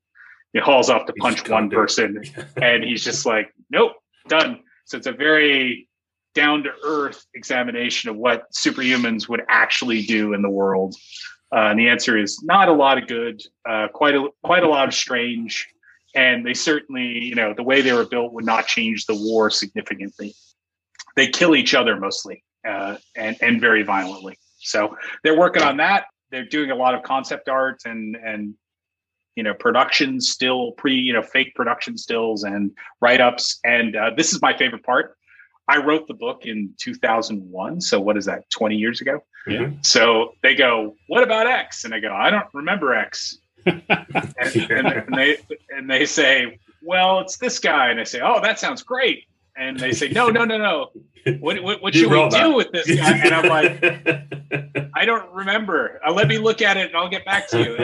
[0.53, 2.23] he hauls off to punch one person,
[2.61, 3.93] and he's just like, "Nope,
[4.27, 5.89] done." So it's a very
[6.33, 10.95] down to earth examination of what superhumans would actually do in the world.
[11.53, 14.67] Uh, and the answer is not a lot of good, uh, quite a quite a
[14.67, 15.67] lot of strange,
[16.15, 19.49] and they certainly, you know, the way they were built would not change the war
[19.49, 20.33] significantly.
[21.15, 24.37] They kill each other mostly, uh, and and very violently.
[24.59, 26.05] So they're working on that.
[26.31, 28.55] They're doing a lot of concept art and and
[29.35, 34.33] you know production still pre you know fake production stills and write-ups and uh, this
[34.33, 35.17] is my favorite part
[35.67, 39.69] i wrote the book in 2001 so what is that 20 years ago yeah.
[39.81, 45.15] so they go what about x and i go i don't remember x and, and,
[45.15, 45.37] they
[45.69, 47.89] and they say well it's this guy.
[47.89, 49.25] And i say oh that sounds great.
[49.57, 50.91] And they say no no no no.
[51.39, 53.17] What, what, what should we do with this guy?
[53.17, 53.83] And i'm like
[54.95, 55.99] i don't remember.
[56.05, 57.75] Uh, let me look at it and i'll get back to you.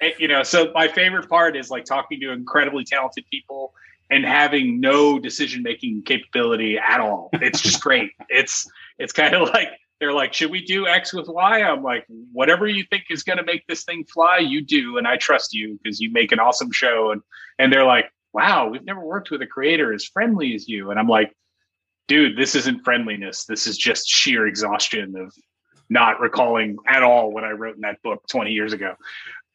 [0.00, 3.72] And, you know, so my favorite part is like talking to incredibly talented people
[4.10, 7.30] and having no decision making capability at all.
[7.34, 8.12] It's just great.
[8.28, 9.68] It's it's kind of like
[10.00, 11.62] they're like, should we do X with Y?
[11.62, 15.08] I'm like, whatever you think is going to make this thing fly, you do, and
[15.08, 17.10] I trust you because you make an awesome show.
[17.10, 17.22] And
[17.58, 20.90] and they're like, wow, we've never worked with a creator as friendly as you.
[20.90, 21.32] And I'm like,
[22.06, 23.44] dude, this isn't friendliness.
[23.44, 25.32] This is just sheer exhaustion of
[25.90, 28.94] not recalling at all what I wrote in that book 20 years ago.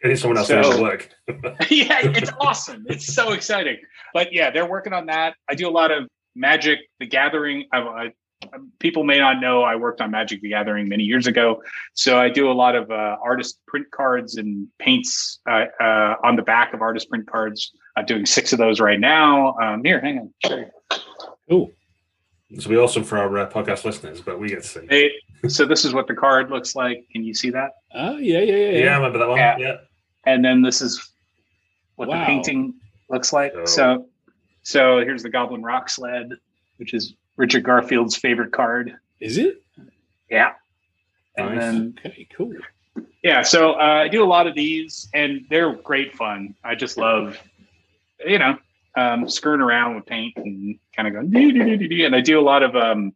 [0.02, 1.10] Getting someone else so, work.
[1.70, 2.86] yeah, it's awesome.
[2.88, 3.78] It's so exciting.
[4.14, 5.36] But yeah, they're working on that.
[5.50, 7.68] I do a lot of Magic the Gathering.
[7.72, 8.12] I, I,
[8.80, 11.62] people may not know I worked on Magic the Gathering many years ago.
[11.94, 16.36] So I do a lot of uh, artist print cards and paints uh, uh, on
[16.36, 17.72] the back of artist print cards.
[17.96, 19.56] I'm doing six of those right now.
[19.62, 20.34] Um, here, hang on.
[20.46, 20.72] Sure.
[21.50, 21.72] Cool.
[22.50, 24.88] This will be awesome for our uh, podcast listeners, but we get to see.
[24.90, 25.12] Hey,
[25.48, 27.06] so this is what the card looks like.
[27.12, 27.72] Can you see that?
[27.96, 28.70] Oh yeah, yeah, yeah.
[28.84, 29.38] Yeah, I remember that one.
[29.40, 29.58] Yeah.
[29.58, 29.76] yeah
[30.26, 31.12] and then this is
[31.96, 32.20] what wow.
[32.20, 32.76] the painting
[33.10, 33.54] looks like.
[33.56, 33.66] Oh.
[33.66, 34.08] So,
[34.64, 36.30] so here's the Goblin Rock Sled,
[36.78, 38.96] which is Richard Garfield's favorite card.
[39.20, 39.64] Is it?
[40.30, 40.54] Yeah.
[41.38, 41.50] Nice.
[41.52, 42.54] And then, okay, cool.
[43.24, 46.56] Yeah, so uh, I do a lot of these, and they're great fun.
[46.64, 47.40] I just love,
[48.26, 48.58] you know,
[48.96, 52.76] um, skirting around with paint and kind of going, and I do a lot of.
[52.76, 53.14] Um,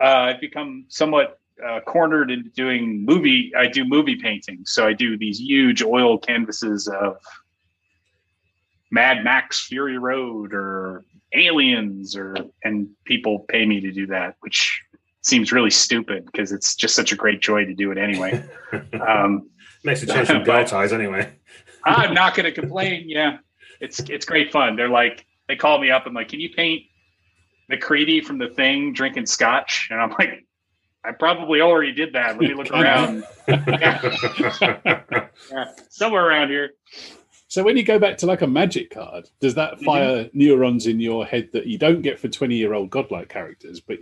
[0.00, 3.52] uh, I've become somewhat uh, cornered into doing movie.
[3.56, 7.18] I do movie painting, so I do these huge oil canvases of
[8.90, 14.82] Mad Max Fury Road or Aliens, or and people pay me to do that, which
[15.22, 18.44] seems really stupid because it's just such a great joy to do it anyway.
[19.06, 19.48] Um,
[19.84, 21.32] Makes a change from bow ties anyway.
[21.84, 23.08] I'm not going to complain.
[23.08, 23.38] Yeah,
[23.80, 24.76] it's it's great fun.
[24.76, 26.82] They're like they call me up and like, can you paint
[27.70, 29.88] MacReady from the thing drinking scotch?
[29.90, 30.46] And I'm like,
[31.04, 32.38] I probably already did that.
[32.38, 33.24] Let me look around.
[33.48, 34.00] yeah.
[35.88, 36.72] somewhere around here.
[37.48, 39.84] So when you go back to like a magic card, does that mm-hmm.
[39.84, 40.38] fire mm-hmm.
[40.38, 43.80] neurons in your head that you don't get for twenty-year-old godlike characters?
[43.80, 43.98] But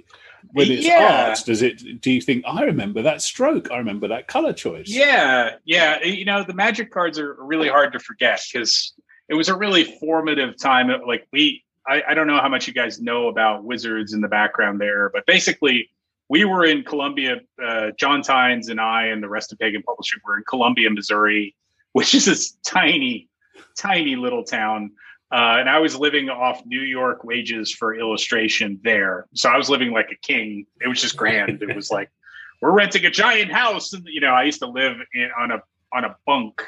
[0.52, 1.28] when it's yeah.
[1.28, 2.00] art, does it?
[2.00, 3.70] Do you think I remember that stroke?
[3.70, 4.88] I remember that color choice.
[4.88, 6.02] Yeah, yeah.
[6.02, 8.92] You know, the magic cards are really hard to forget because
[9.28, 10.88] it was a really formative time.
[11.06, 14.28] Like we, I, I don't know how much you guys know about Wizards in the
[14.28, 15.90] background there, but basically
[16.28, 17.40] we were in Columbia.
[17.64, 21.54] Uh, John Tynes and I and the rest of Pagan Publishing were in Columbia, Missouri,
[21.92, 23.28] which is this tiny,
[23.76, 24.92] tiny little town.
[25.32, 29.26] Uh, and I was living off New York wages for illustration there.
[29.34, 30.66] So I was living like a king.
[30.80, 31.62] It was just grand.
[31.62, 32.10] it was like
[32.62, 35.62] we're renting a giant house, and you know I used to live in, on a
[35.92, 36.62] on a bunk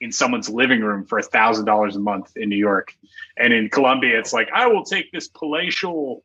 [0.00, 2.94] in someone's living room for a thousand dollars a month in New York.
[3.36, 6.24] And in Columbia, it's like, I will take this palatial,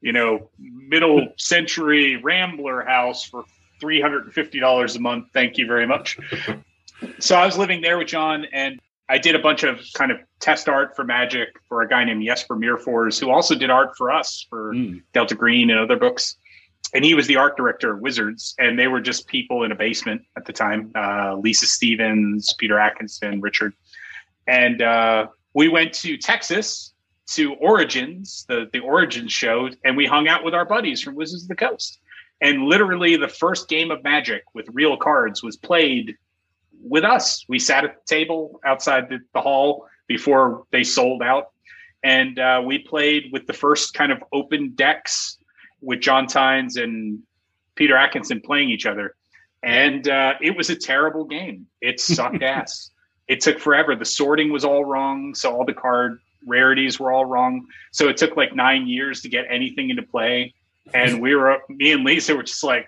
[0.00, 3.44] you know, middle century rambler house for
[3.82, 5.28] $350 a month.
[5.34, 6.18] Thank you very much.
[7.18, 10.18] so I was living there with John and I did a bunch of kind of
[10.40, 14.10] test art for Magic for a guy named Jesper Myrfors, who also did art for
[14.10, 15.02] us for mm.
[15.12, 16.36] Delta Green and other books
[16.94, 19.74] and he was the art director of Wizards, and they were just people in a
[19.74, 20.92] basement at the time.
[20.94, 23.74] Uh, Lisa Stevens, Peter Adkison, Richard,
[24.46, 26.94] and uh, we went to Texas
[27.30, 31.42] to Origins, the the Origins show, and we hung out with our buddies from Wizards
[31.42, 31.98] of the Coast.
[32.40, 36.16] And literally, the first game of Magic with real cards was played
[36.84, 37.44] with us.
[37.48, 41.48] We sat at the table outside the, the hall before they sold out,
[42.02, 45.38] and uh, we played with the first kind of open decks
[45.80, 47.20] with John Tynes and
[47.74, 49.14] Peter Adkison playing each other.
[49.62, 51.66] And uh, it was a terrible game.
[51.80, 52.90] It sucked ass.
[53.28, 53.96] It took forever.
[53.96, 55.34] The sorting was all wrong.
[55.34, 57.66] So all the card rarities were all wrong.
[57.90, 60.54] So it took like nine years to get anything into play.
[60.92, 62.86] And we were, me and Lisa were just like,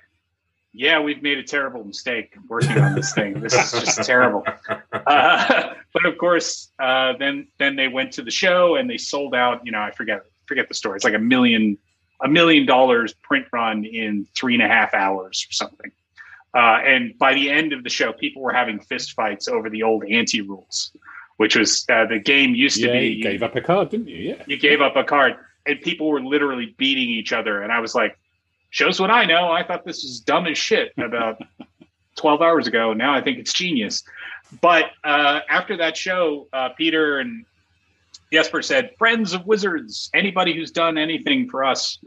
[0.76, 3.40] yeah, we've made a terrible mistake working on this thing.
[3.40, 4.44] This is just terrible.
[4.92, 9.34] Uh, but of course, uh, then then they went to the show and they sold
[9.34, 9.64] out.
[9.64, 10.96] You know, I forget forget the story.
[10.96, 11.78] It's like a million
[12.22, 15.92] a million dollars print run in three and a half hours or something.
[16.54, 19.82] Uh, and by the end of the show, people were having fist fights over the
[19.82, 20.90] old ante rules,
[21.36, 23.08] which was uh, the game used yeah, to be.
[23.08, 24.16] You gave up a card, didn't you?
[24.16, 24.42] Yeah.
[24.46, 25.36] You gave up a card,
[25.66, 27.62] and people were literally beating each other.
[27.62, 28.18] And I was like,
[28.76, 29.50] shows what I know.
[29.50, 31.40] I thought this was dumb as shit about
[32.16, 32.92] 12 hours ago.
[32.92, 34.04] Now I think it's genius.
[34.60, 37.46] But uh, after that show, uh, Peter and
[38.30, 41.98] Jesper said, "Friends of Wizards, anybody who's done anything for us,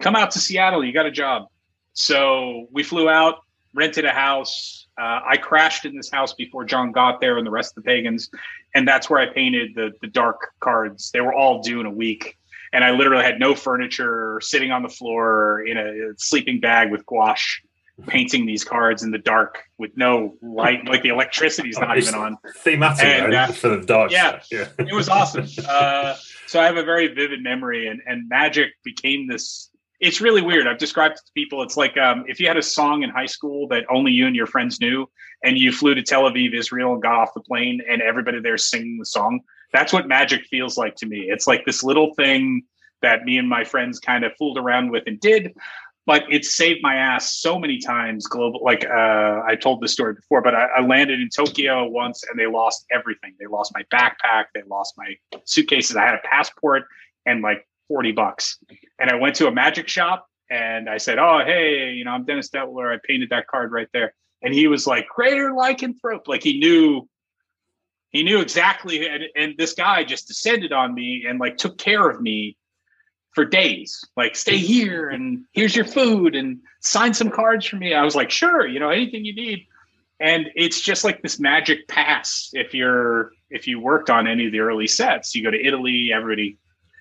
[0.00, 0.84] come out to Seattle.
[0.84, 1.46] You got a job."
[1.92, 3.36] So we flew out,
[3.72, 4.88] rented a house.
[5.00, 7.86] Uh, I crashed in this house before John got there and the rest of the
[7.86, 8.30] pagans,
[8.74, 11.12] and that's where I painted the the dark cards.
[11.12, 12.36] They were all due in a week,
[12.76, 17.06] and I literally had no furniture, sitting on the floor in a sleeping bag with
[17.06, 17.62] gouache
[18.06, 22.36] painting these cards in the dark with no light, like the electricity's not even on.
[22.58, 24.12] Thematic and, uh, for the dark.
[24.12, 24.68] Yeah, yeah.
[24.78, 25.46] it was awesome.
[25.66, 29.70] Uh, so I have a very vivid memory, and and Magic became this.
[29.98, 30.66] It's really weird.
[30.66, 31.62] I've described it to people.
[31.62, 34.36] It's like um, if you had a song in high school that only you and
[34.36, 35.08] your friends knew,
[35.42, 38.58] and you flew to Tel Aviv, Israel, and got off the plane, and everybody there
[38.58, 39.40] singing the song.
[39.76, 41.26] That's what Magic feels like to me.
[41.28, 42.62] It's like this little thing
[43.02, 45.54] that me and my friends kind of fooled around with and did
[46.06, 50.14] but it saved my ass so many times global like uh, i told this story
[50.14, 53.34] before but I, I, landed in tokyo once and they lost everything.
[53.38, 55.94] They lost my backpack they lost my suitcases.
[55.94, 56.84] I had a passport
[57.26, 58.58] and like 40 bucks.
[58.98, 62.24] And i went to a magic shop and i said oh hey you know i'm
[62.24, 62.94] dennis detwiller.
[62.94, 64.14] I painted that card right there.
[64.42, 66.28] And he was like greater lycanthrope.
[66.28, 67.08] Like he knew
[68.10, 72.08] he knew exactly and, and this guy just descended on me and like took care
[72.08, 72.56] of me
[73.36, 74.02] for days.
[74.16, 77.92] Like, stay here and here's your food and sign some cards for me.
[77.92, 79.66] I was like, sure, you know, anything you need.
[80.18, 82.50] And it's just like this magic pass.
[82.54, 86.10] If you're if you worked on any of the early sets, you go to Italy,
[86.14, 86.56] everybody,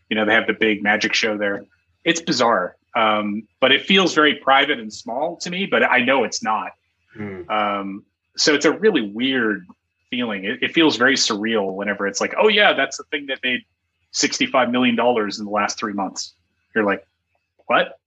[0.10, 1.66] you know, they have the big magic show there.
[2.04, 2.76] It's bizarre.
[2.98, 6.72] Um, but it feels very private and small to me, but I know it's not.
[7.18, 7.50] Mm.
[7.50, 9.66] Um, so it's a really weird
[10.10, 10.46] feeling.
[10.46, 13.62] It, it feels very surreal whenever it's like, oh yeah, that's the thing that made
[14.14, 16.34] $65 million in the last three months.
[16.74, 17.06] You're like,
[17.68, 18.00] what?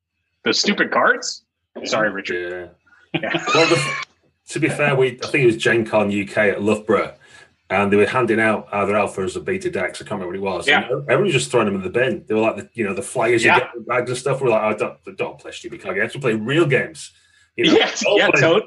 [0.44, 1.44] Those stupid cards?
[1.84, 2.72] Sorry, Richard.
[3.14, 3.20] Yeah.
[3.22, 3.44] yeah.
[3.54, 4.04] well, the,
[4.48, 7.14] to be fair, we I think it was Gen Con UK at Loughborough,
[7.70, 10.00] and they were handing out either alphas or beta decks.
[10.00, 10.68] I can't remember what it was.
[10.68, 10.84] Yeah.
[10.84, 12.24] everyone was just throwing them in the bin.
[12.26, 13.54] They were like, the, you know, the flyers yeah.
[13.54, 14.40] you get in bags and stuff.
[14.40, 16.14] We are like, oh, don't, don't play stupid card games.
[16.14, 17.12] We play real games.
[17.56, 18.62] You know, yes, yeah, to-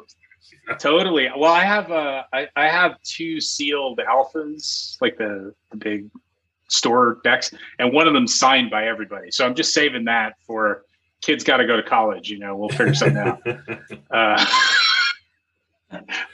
[0.80, 1.30] totally.
[1.36, 6.10] Well, I have uh, I, I have two sealed alphas, like the, the big
[6.69, 9.32] store decks, and one of them signed by everybody.
[9.32, 10.86] So I'm just saving that for
[11.21, 12.30] kids got to go to college.
[12.30, 13.41] You know, we'll figure something out.
[14.12, 14.45] Uh,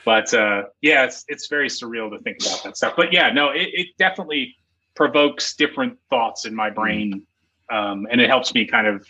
[0.05, 2.93] but uh, yeah, it's it's very surreal to think about that stuff.
[2.95, 4.55] But yeah, no, it, it definitely
[4.95, 7.25] provokes different thoughts in my brain,
[7.69, 9.05] um, and it helps me kind of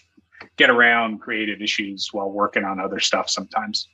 [0.57, 3.87] get around creative issues while working on other stuff sometimes.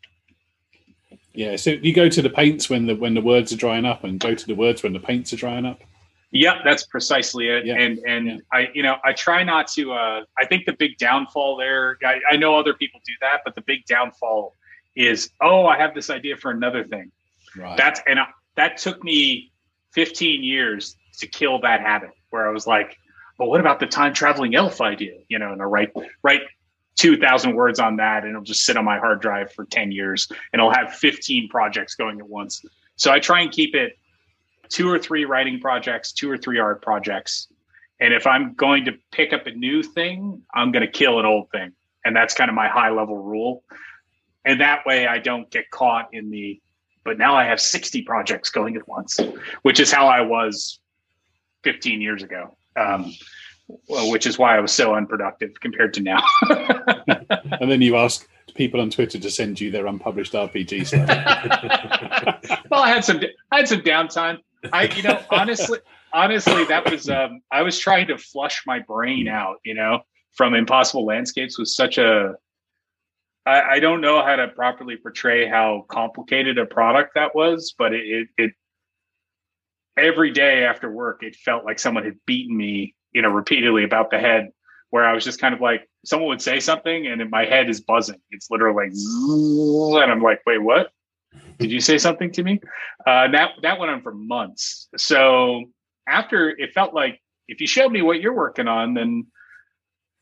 [1.33, 4.03] Yeah, so you go to the paints when the when the words are drying up,
[4.03, 5.81] and go to the words when the paints are drying up.
[6.29, 7.65] Yeah, that's precisely it.
[7.65, 7.75] Yeah.
[7.75, 8.37] And and yeah.
[8.51, 9.93] I you know I try not to.
[9.93, 11.97] Uh, I think the big downfall there.
[12.03, 14.55] I, I know other people do that, but the big downfall
[14.95, 17.11] is oh I have this idea for another thing.
[17.55, 17.77] Right.
[17.77, 19.51] That's and I, that took me
[19.93, 22.11] 15 years to kill that habit.
[22.31, 22.97] Where I was like,
[23.37, 25.19] but what about the time traveling elf idea?
[25.29, 26.41] You know, and I write write
[26.95, 30.27] 2,000 words on that, and it'll just sit on my hard drive for 10 years,
[30.51, 32.63] and I'll have 15 projects going at once.
[32.95, 33.97] So I try and keep it
[34.69, 37.47] two or three writing projects, two or three art projects.
[37.99, 41.25] And if I'm going to pick up a new thing, I'm going to kill an
[41.25, 41.73] old thing.
[42.05, 43.63] And that's kind of my high level rule.
[44.45, 46.61] And that way I don't get caught in the,
[47.03, 49.19] but now I have 60 projects going at once,
[49.61, 50.79] which is how I was
[51.63, 52.57] 15 years ago.
[52.75, 53.13] Um,
[53.87, 56.23] which is why I was so unproductive compared to now.
[56.49, 62.59] and then you ask people on Twitter to send you their unpublished RPG stuff.
[62.69, 64.39] well, I had some I had some downtime.
[64.71, 65.79] I you know honestly
[66.13, 69.57] honestly that was um, I was trying to flush my brain out.
[69.63, 70.01] You know,
[70.35, 72.33] from Impossible Landscapes was such a
[73.45, 77.93] I, I don't know how to properly portray how complicated a product that was, but
[77.93, 78.51] it, it, it
[79.97, 84.11] every day after work it felt like someone had beaten me you know repeatedly about
[84.11, 84.49] the head
[84.93, 87.81] where I was just kind of like, someone would say something and my head is
[87.81, 88.21] buzzing.
[88.29, 90.91] It's literally like, and I'm like, wait, what?
[91.57, 92.59] Did you say something to me?
[93.07, 94.87] Uh, that that went on for months.
[94.97, 95.63] So
[96.07, 99.25] after it felt like if you showed me what you're working on, then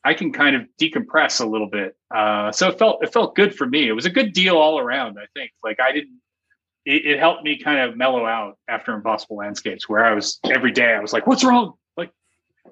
[0.06, 1.98] I can kind of decompress a little bit.
[2.14, 3.89] Uh, so it felt it felt good for me.
[3.89, 5.18] It was a good deal all around.
[5.20, 6.22] I think like I didn't.
[6.86, 10.72] It, it helped me kind of mellow out after Impossible Landscapes, where I was every
[10.72, 10.94] day.
[10.94, 11.74] I was like, "What's wrong?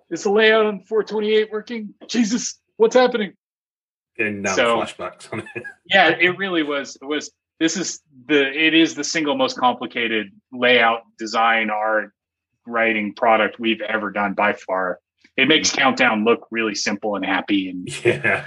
[0.09, 1.93] Is the layout on 428 working?
[2.07, 3.33] Jesus, what's happening?
[4.17, 5.63] Getting down so, flashbacks on it.
[5.85, 6.97] yeah, it really was.
[7.01, 7.31] It was.
[7.59, 8.51] This is the.
[8.51, 12.11] It is the single most complicated layout, design, art,
[12.65, 14.99] writing product we've ever done by far.
[15.37, 15.79] It makes mm-hmm.
[15.79, 18.45] Countdown look really simple and happy, and yeah,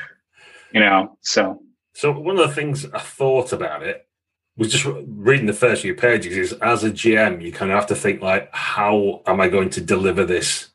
[0.72, 1.16] you know.
[1.20, 1.62] So,
[1.94, 4.06] so one of the things I thought about it
[4.56, 7.86] was just reading the first few pages is as a GM, you kind of have
[7.86, 10.71] to think like, how am I going to deliver this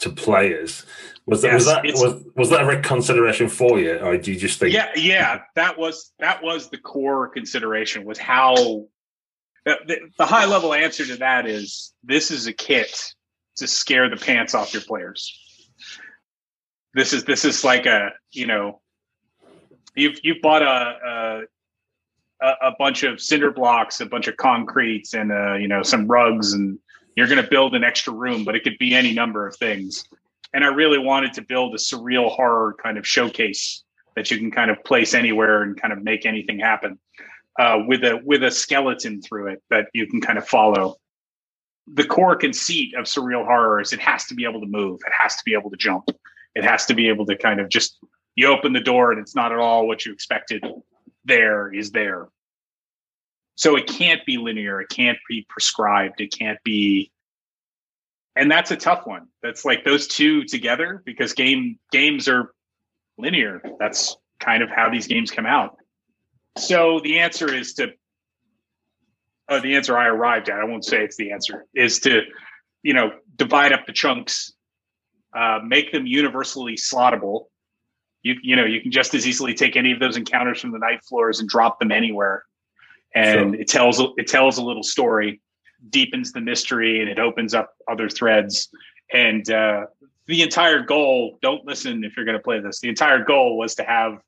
[0.00, 0.84] to players.
[1.26, 4.38] Was that yes, was that was, was that a consideration for you, or do you
[4.38, 4.74] just think?
[4.74, 8.04] Yeah, yeah, that was that was the core consideration.
[8.04, 8.54] Was how
[9.64, 13.14] the, the high level answer to that is this is a kit
[13.56, 15.38] to scare the pants off your players.
[16.94, 18.80] This is this is like a you know
[19.94, 21.44] you've you've bought a,
[22.42, 26.08] a a bunch of cinder blocks, a bunch of concretes, and uh, you know some
[26.08, 26.78] rugs and
[27.20, 30.08] you're going to build an extra room, but it could be any number of things.
[30.54, 33.84] And I really wanted to build a surreal horror kind of showcase
[34.16, 36.98] that you can kind of place anywhere and kind of make anything happen
[37.58, 40.96] uh, with a with a skeleton through it that you can kind of follow.
[41.92, 45.12] The core conceit of surreal horror is it has to be able to move, it
[45.20, 46.08] has to be able to jump,
[46.54, 47.98] it has to be able to kind of just
[48.34, 50.64] you open the door and it's not at all what you expected.
[51.26, 52.28] There is there.
[53.60, 54.80] So it can't be linear.
[54.80, 56.22] It can't be prescribed.
[56.22, 57.12] It can't be,
[58.34, 59.26] and that's a tough one.
[59.42, 62.54] That's like those two together because game games are
[63.18, 63.60] linear.
[63.78, 65.76] That's kind of how these games come out.
[66.56, 67.92] So the answer is to,
[69.50, 70.58] uh, the answer I arrived at.
[70.58, 71.66] I won't say it's the answer.
[71.74, 72.22] Is to,
[72.82, 74.54] you know, divide up the chunks,
[75.36, 77.48] uh, make them universally slottable.
[78.22, 80.78] You you know you can just as easily take any of those encounters from the
[80.78, 82.44] night floors and drop them anywhere
[83.14, 83.60] and sure.
[83.60, 85.40] it tells it tells a little story,
[85.88, 88.68] deepens the mystery, and it opens up other threads.
[89.12, 89.86] And uh,
[90.26, 92.80] the entire goal don't listen if you're going to play this.
[92.80, 94.20] The entire goal was to have.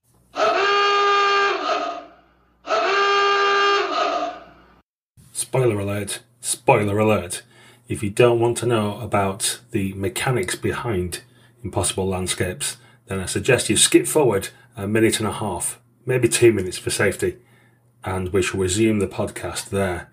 [5.33, 6.21] Spoiler alert!
[6.41, 7.43] Spoiler alert!
[7.89, 11.21] If you don't want to know about the mechanics behind
[11.63, 16.53] Impossible Landscapes, then I suggest you skip forward a minute and a half, maybe two
[16.53, 17.37] minutes for safety
[18.05, 20.11] and we shall resume the podcast there.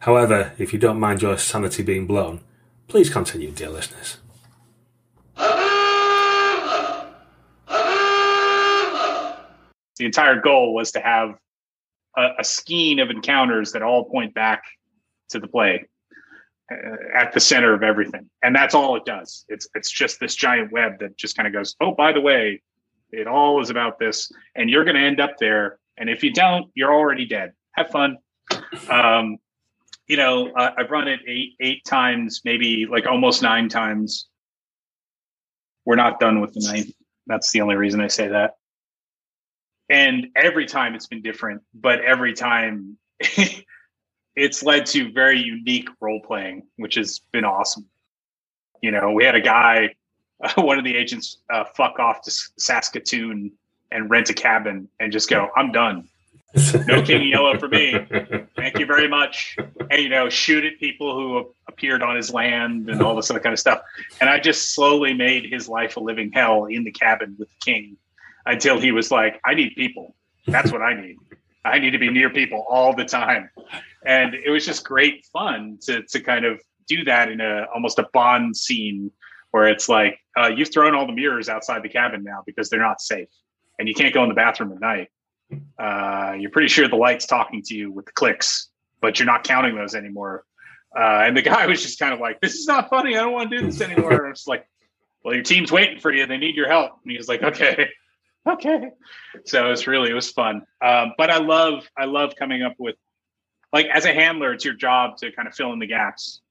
[0.00, 2.40] However, if you don't mind your sanity being blown,
[2.88, 4.18] please continue, dear listeners.
[9.98, 11.36] The entire goal was to have
[12.16, 14.64] a, a skein of encounters that all point back
[15.30, 15.86] to the play
[16.70, 16.76] uh,
[17.14, 19.44] at the center of everything, and that's all it does.
[19.48, 21.76] It's it's just this giant web that just kind of goes.
[21.80, 22.62] Oh, by the way,
[23.12, 26.32] it all is about this, and you're going to end up there and if you
[26.32, 27.52] don't, you're already dead.
[27.76, 28.18] Have fun.
[28.90, 29.36] Um,
[30.08, 34.26] you know, uh, I've run it eight eight times, maybe like almost nine times.
[35.84, 36.90] We're not done with the ninth.
[37.28, 38.56] That's the only reason I say that.
[39.88, 42.98] And every time it's been different, but every time
[44.34, 47.88] it's led to very unique role playing, which has been awesome.
[48.80, 49.94] You know, we had a guy,
[50.42, 53.52] uh, one of the agents, uh, fuck off to Saskatoon
[53.92, 56.08] and rent a cabin and just go, I'm done.
[56.86, 57.94] No King Yellow for me.
[58.56, 59.56] Thank you very much.
[59.90, 63.40] And, you know, shoot at people who appeared on his land and all this other
[63.40, 63.80] kind of stuff.
[64.20, 67.72] And I just slowly made his life a living hell in the cabin with the
[67.72, 67.96] king
[68.44, 70.14] until he was like, I need people.
[70.46, 71.16] That's what I need.
[71.64, 73.48] I need to be near people all the time.
[74.04, 77.98] And it was just great fun to, to kind of do that in a almost
[77.98, 79.10] a Bond scene
[79.52, 82.80] where it's like uh, you've thrown all the mirrors outside the cabin now because they're
[82.80, 83.28] not safe,
[83.82, 85.08] and you can't go in the bathroom at night.
[85.76, 88.68] Uh, you're pretty sure the light's talking to you with the clicks,
[89.00, 90.44] but you're not counting those anymore.
[90.96, 93.16] Uh, and the guy was just kind of like, "This is not funny.
[93.16, 94.64] I don't want to do this anymore." it's like,
[95.24, 96.26] "Well, your team's waiting for you.
[96.26, 97.88] They need your help." And he was like, "Okay."
[98.48, 98.90] okay
[99.44, 102.96] so it's really it was fun um, but i love i love coming up with
[103.72, 106.41] like as a handler it's your job to kind of fill in the gaps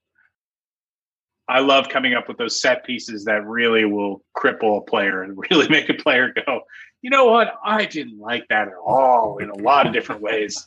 [1.48, 5.36] i love coming up with those set pieces that really will cripple a player and
[5.50, 6.60] really make a player go
[7.00, 10.66] you know what i didn't like that at all in a lot of different ways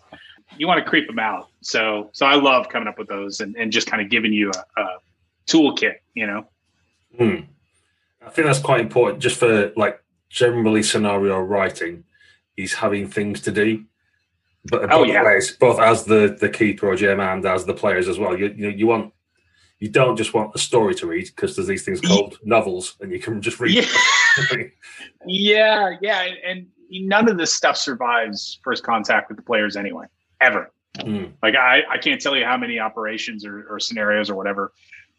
[0.57, 3.55] you want to creep them out so so i love coming up with those and,
[3.55, 4.97] and just kind of giving you a, a
[5.47, 6.45] toolkit you know
[7.17, 7.39] hmm.
[8.25, 12.03] i think that's quite important just for like generally scenario writing
[12.57, 13.85] is having things to do.
[14.65, 15.23] But oh, yeah.
[15.23, 18.37] ways, both as the the keeper or GM and as the players as well.
[18.37, 19.13] You you, know, you want
[19.79, 23.11] you don't just want a story to read because there's these things called novels and
[23.11, 23.73] you can just read.
[23.73, 24.63] Yeah,
[25.25, 30.05] yeah, yeah, and none of this stuff survives first contact with the players anyway,
[30.41, 30.71] ever.
[30.97, 31.33] Mm.
[31.43, 34.71] Like I, I can't tell you how many operations or, or scenarios or whatever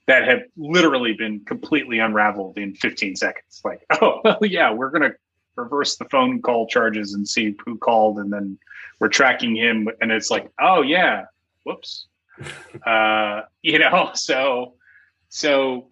[0.07, 3.61] that have literally been completely unraveled in 15 seconds.
[3.65, 5.17] Like, oh, well, yeah, we're going to
[5.57, 8.59] reverse the phone call charges and see who called, and then
[9.01, 9.89] we're tracking him.
[10.01, 11.25] And it's like, oh, yeah,
[11.65, 12.07] whoops.
[12.87, 14.75] uh, you know, so,
[15.29, 15.89] so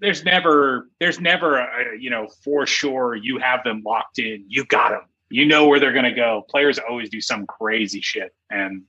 [0.00, 4.44] there's never, there's never, a, you know, for sure you have them locked in.
[4.48, 5.02] You got them.
[5.28, 6.44] You know where they're going to go.
[6.48, 8.34] Players always do some crazy shit.
[8.50, 8.84] And,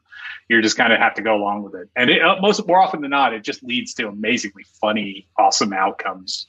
[0.48, 1.90] you're just kind of have to go along with it.
[1.96, 5.74] And it, uh, most more often than not, it just leads to amazingly funny, awesome
[5.74, 6.48] outcomes.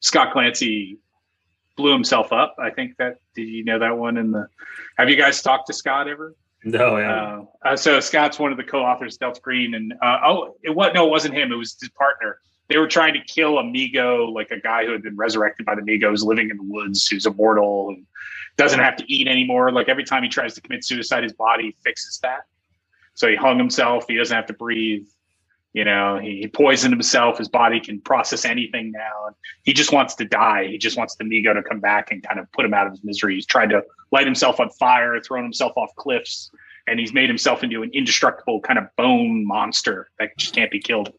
[0.00, 0.98] Scott Glancy
[1.76, 2.56] blew himself up.
[2.58, 4.48] I think that did you know that one in the?
[4.96, 6.34] Have you guys talked to Scott ever?
[6.64, 7.40] No, yeah.
[7.64, 10.92] Uh, uh, so Scott's one of the co-authors, Delta Green, and uh, oh, it was
[10.94, 11.52] no, it wasn't him.
[11.52, 12.40] It was his partner.
[12.68, 15.82] They were trying to kill Amigo, like a guy who had been resurrected by the
[15.82, 18.04] Mi-Gos, living in the woods, who's immortal and
[18.58, 19.72] doesn't have to eat anymore.
[19.72, 22.40] Like every time he tries to commit suicide, his body fixes that.
[23.14, 24.04] So he hung himself.
[24.06, 25.06] He doesn't have to breathe.
[25.74, 27.38] You know, he, he poisoned himself.
[27.38, 29.26] His body can process anything now.
[29.26, 30.66] And he just wants to die.
[30.66, 32.92] He just wants the Mi-Go to come back and kind of put him out of
[32.92, 33.34] his misery.
[33.34, 36.50] He's tried to light himself on fire, thrown himself off cliffs,
[36.86, 40.80] and he's made himself into an indestructible kind of bone monster that just can't be
[40.80, 41.12] killed.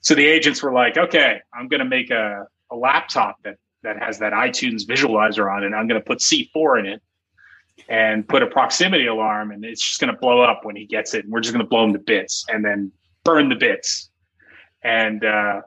[0.00, 4.02] So the agents were like, okay, I'm going to make a, a laptop that, that
[4.02, 5.74] has that iTunes visualizer on it.
[5.76, 7.02] I'm going to put C4 in it
[7.88, 11.14] and put a proximity alarm and it's just going to blow up when he gets
[11.14, 12.92] it and we're just going to blow him to bits and then
[13.30, 14.10] burn the bits.
[14.82, 15.60] And uh,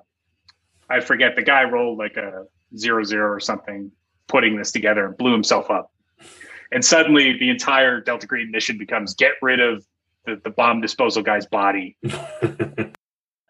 [0.89, 2.45] i forget the guy rolled like a
[2.75, 3.91] zero zero or something
[4.27, 5.91] putting this together and blew himself up.
[6.71, 9.85] And suddenly the entire delta green mission becomes get rid of
[10.25, 11.97] the, the bomb disposal guy's body.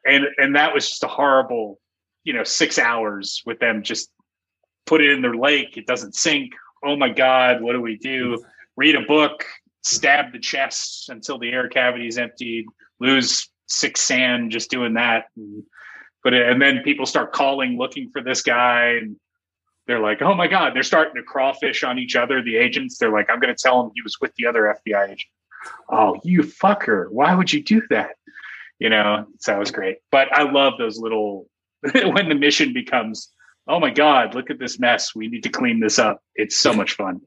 [0.06, 1.80] And and that was just a horrible
[2.26, 4.12] you know six hours with them just
[4.86, 5.78] put it in their lake.
[5.78, 6.52] It doesn't sink.
[6.84, 8.44] Oh my god what do we do?
[8.76, 9.46] Read a book,
[9.82, 12.66] stab the chest until the air cavity is emptied,
[13.00, 15.26] lose six SAN just doing that.
[15.36, 15.64] And,
[16.24, 19.18] but and then people start calling looking for this guy and
[19.88, 22.98] they're like, oh my God, they're starting to crawfish on each other, the agents.
[22.98, 25.22] They're like, I'm going to tell him he was with the other FBI agent.
[25.90, 27.10] Oh, you fucker.
[27.10, 28.16] Why would you do that?
[28.80, 29.98] You know, so it was great.
[30.12, 31.48] But I love those little,
[31.94, 33.30] when the mission becomes,
[33.68, 35.14] oh my God, look at this mess.
[35.14, 36.22] We need to clean this up.
[36.36, 37.22] It's so much fun.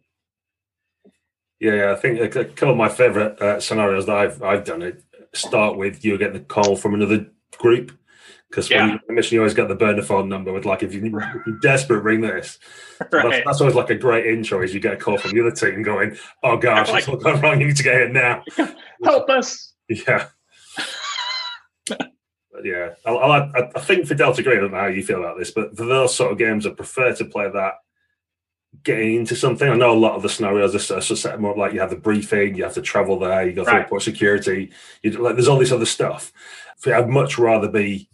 [1.61, 5.03] Yeah, I think a couple of my favourite uh, scenarios that I've I've done it
[5.37, 7.27] start with you getting the call from another
[7.59, 7.93] group
[8.51, 8.87] because yeah.
[8.87, 11.45] when you mission you always get the burner phone number with like if, you, are
[11.63, 12.59] desperate ring this.
[13.13, 13.31] Right.
[13.31, 15.51] That's, that's, always like a great intro as you get a call from the other
[15.51, 17.61] team going, "Oh gosh, like, what's gone wrong?
[17.61, 18.43] You need to get in now.
[19.05, 20.29] Help us!" Yeah.
[22.65, 25.39] yeah, I, I, I, think for Delta Green, I don't know how you feel about
[25.39, 27.75] this, but for those sort of games, I prefer to play that
[28.87, 29.69] getting into something.
[29.69, 31.97] I know a lot of the scenarios are, set them up like you have the
[31.97, 33.89] briefing, you have to travel there, you go through right.
[33.89, 34.71] port security.
[35.03, 36.33] You like there's all this other stuff.
[36.87, 38.09] I'd much rather be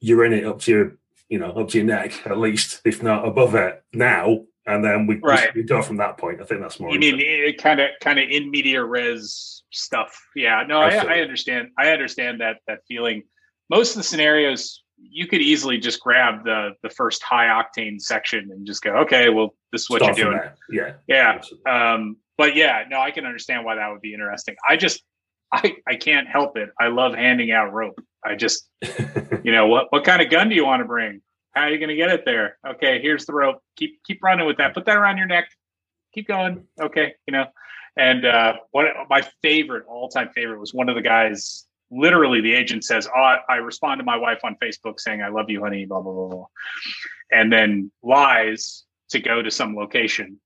[0.00, 0.96] you're in it up to your
[1.28, 5.06] you know up to your neck at least, if not above it now, and then
[5.06, 5.54] we, right.
[5.54, 6.40] we go from that point.
[6.40, 6.92] I think that's more.
[6.92, 10.20] You mean kind of kind of in media res stuff?
[10.34, 11.68] Yeah, no, I, I understand.
[11.78, 13.22] I understand that that feeling.
[13.68, 18.50] Most of the scenarios you could easily just grab the the first high octane section
[18.50, 20.50] and just go, okay, well, this is what Start you're doing.
[20.70, 21.40] Yeah, yeah.
[21.66, 24.56] Um, but yeah, no, I can understand why that would be interesting.
[24.66, 25.02] I just,
[25.52, 26.70] I, I can't help it.
[26.80, 28.00] I love handing out rope.
[28.24, 28.68] I just,
[29.44, 31.22] you know, what what kind of gun do you want to bring?
[31.52, 32.58] How are you going to get it there?
[32.66, 33.58] Okay, here's the rope.
[33.76, 34.74] Keep keep running with that.
[34.74, 35.48] Put that around your neck.
[36.14, 36.64] Keep going.
[36.80, 37.46] Okay, you know.
[37.96, 42.54] And uh, one my favorite, all time favorite, was one of the guys literally the
[42.54, 45.86] agent says, "Oh, I, respond to my wife on Facebook saying I love you, honey,"
[45.86, 46.46] blah blah blah blah,
[47.30, 50.40] and then lies to go to some location.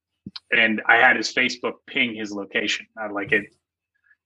[0.50, 2.86] And I had his Facebook ping his location.
[2.96, 3.44] I like it.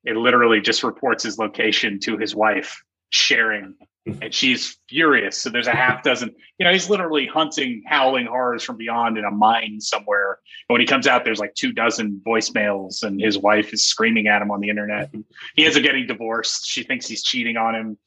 [0.04, 3.74] It literally just reports his location to his wife, sharing
[4.08, 4.22] mm-hmm.
[4.22, 5.38] and she's furious.
[5.38, 6.08] So there's a half mm-hmm.
[6.08, 10.38] dozen, you know, he's literally hunting howling horrors from beyond in a mine somewhere.
[10.68, 14.26] And when he comes out, there's like two dozen voicemails, and his wife is screaming
[14.28, 15.10] at him on the internet.
[15.12, 16.66] And he ends up getting divorced.
[16.66, 17.98] She thinks he's cheating on him.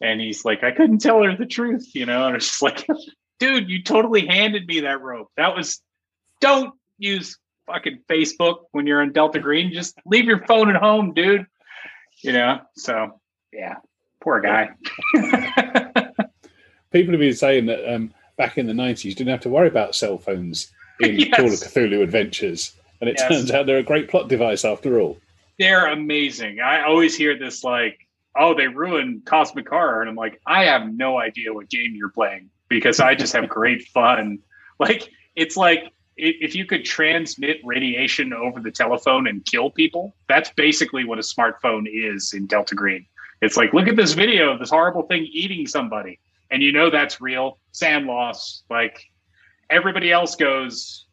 [0.00, 2.86] And he's like, I couldn't tell her the truth, you know, and it's just like,
[3.40, 5.30] dude, you totally handed me that rope.
[5.36, 5.80] That was,
[6.40, 7.36] don't use
[7.66, 9.72] fucking Facebook when you're in Delta Green.
[9.72, 11.46] Just leave your phone at home, dude.
[12.22, 13.20] You know, so
[13.52, 13.76] yeah,
[14.20, 14.70] Poor guy.
[16.90, 19.68] People have been saying that um, back in the 90s, you didn't have to worry
[19.68, 21.28] about cell phones in yes.
[21.36, 22.72] Call of Cthulhu Adventures.
[23.00, 23.28] And it yes.
[23.28, 25.18] turns out they're a great plot device after all.
[25.58, 26.60] They're amazing.
[26.60, 27.98] I always hear this like,
[28.36, 30.00] oh, they ruined Cosmic Horror.
[30.00, 33.48] And I'm like, I have no idea what game you're playing because I just have
[33.48, 34.38] great fun.
[34.78, 40.50] Like, it's like if you could transmit radiation over the telephone and kill people, that's
[40.50, 43.06] basically what a smartphone is in Delta Green.
[43.40, 46.18] It's like, look at this video of this horrible thing eating somebody.
[46.50, 47.58] And you know that's real.
[47.72, 48.64] SAN loss.
[48.68, 49.04] Like
[49.70, 51.06] everybody else goes,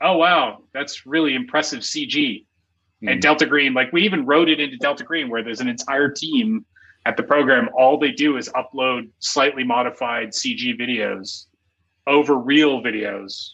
[0.00, 2.14] oh, wow, that's really impressive CG.
[2.16, 3.08] Mm-hmm.
[3.08, 6.10] And Delta Green, like we even wrote it into Delta Green where there's an entire
[6.10, 6.64] team
[7.04, 7.68] at the program.
[7.74, 11.46] All they do is upload slightly modified CG videos
[12.06, 13.50] over real videos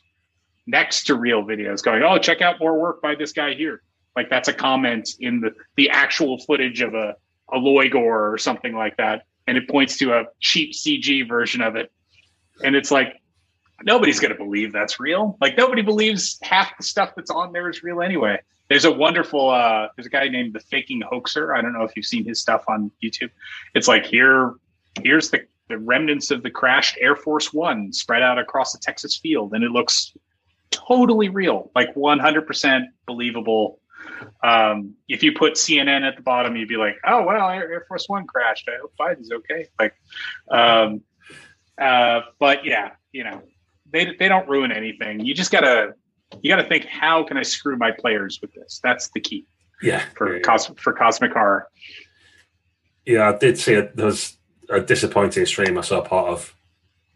[0.67, 3.83] next to real videos going, oh, check out more work by this guy here.
[4.15, 7.17] Like that's a comment in the, the actual footage of a
[7.53, 11.77] a Lloigor or something like that, and it points to a cheap CG version of
[11.77, 11.93] it,
[12.65, 13.21] and it's like
[13.85, 15.37] nobody's going to believe that's real.
[15.41, 18.41] Like nobody believes half the stuff that's on there is real anyway.
[18.69, 21.55] There's a wonderful uh, there's a guy named the Faking Hoaxer.
[21.55, 23.31] I don't know if you've seen his stuff on YouTube.
[23.75, 24.55] It's like here
[25.03, 29.17] here's the the remnants of the crashed Air Force One spread out across the Texas
[29.17, 30.13] field, and it looks
[30.71, 33.79] totally real, like 100% believable
[34.43, 38.09] um, if you put CNN at the bottom, you'd be like, "Oh well, Air, Force
[38.09, 38.69] One crashed.
[38.69, 39.95] I hope Biden's okay." Like,
[40.51, 41.03] um,
[41.79, 43.43] uh, but yeah, you know,
[43.91, 45.21] they they don't ruin anything.
[45.21, 45.95] You just gotta
[46.41, 48.81] you gotta think, how can I screw my players with this?
[48.83, 49.47] That's the key.
[49.83, 51.69] Yeah, for yeah, Cos- for Cosmic Horror.
[53.05, 53.97] Yeah, I did see it.
[53.97, 54.37] There was
[54.69, 56.55] a disappointing stream I saw part of.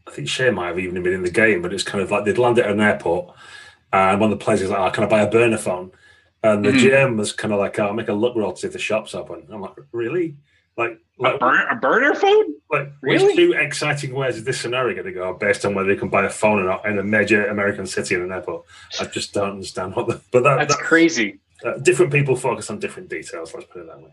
[0.06, 2.24] I think Shane might have even been in the game, but it's kind of like
[2.24, 3.34] they'd landed at an airport,
[3.92, 5.92] and one of the players is like, oh, "Can I buy a burner phone?"
[6.52, 6.86] And the mm-hmm.
[6.86, 9.14] GM was kind of like, "I'll make a look roll to see if the shop's
[9.14, 10.36] open." I'm like, "Really?
[10.76, 12.54] Like, like a, burner, a burner phone?
[12.70, 13.24] Like, really?
[13.24, 16.10] which two exciting ways is this scenario going to go based on whether you can
[16.10, 18.64] buy a phone or not in a major American city in an airport?
[19.00, 20.20] I just don't understand what the.
[20.30, 21.40] But that, that's, that's crazy.
[21.64, 23.54] Uh, different people focus on different details.
[23.54, 24.10] Let's put it that way.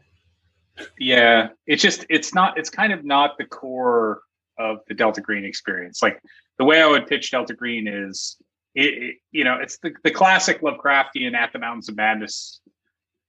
[0.98, 2.58] Yeah, it's just it's not.
[2.58, 4.22] It's kind of not the core
[4.58, 6.02] of the Delta Green experience.
[6.02, 6.22] Like
[6.58, 8.38] the way I would pitch Delta Green is
[8.76, 12.60] it, it, you know, it's the, the classic Lovecraftian at the Mountains of Madness.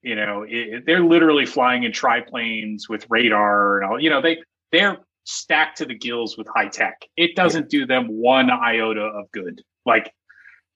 [0.03, 4.01] You know, it, they're literally flying in triplanes with radar and all.
[4.01, 4.39] You know, they
[4.73, 7.03] they're stacked to the gills with high tech.
[7.17, 9.63] It doesn't do them one iota of good.
[9.87, 10.13] Like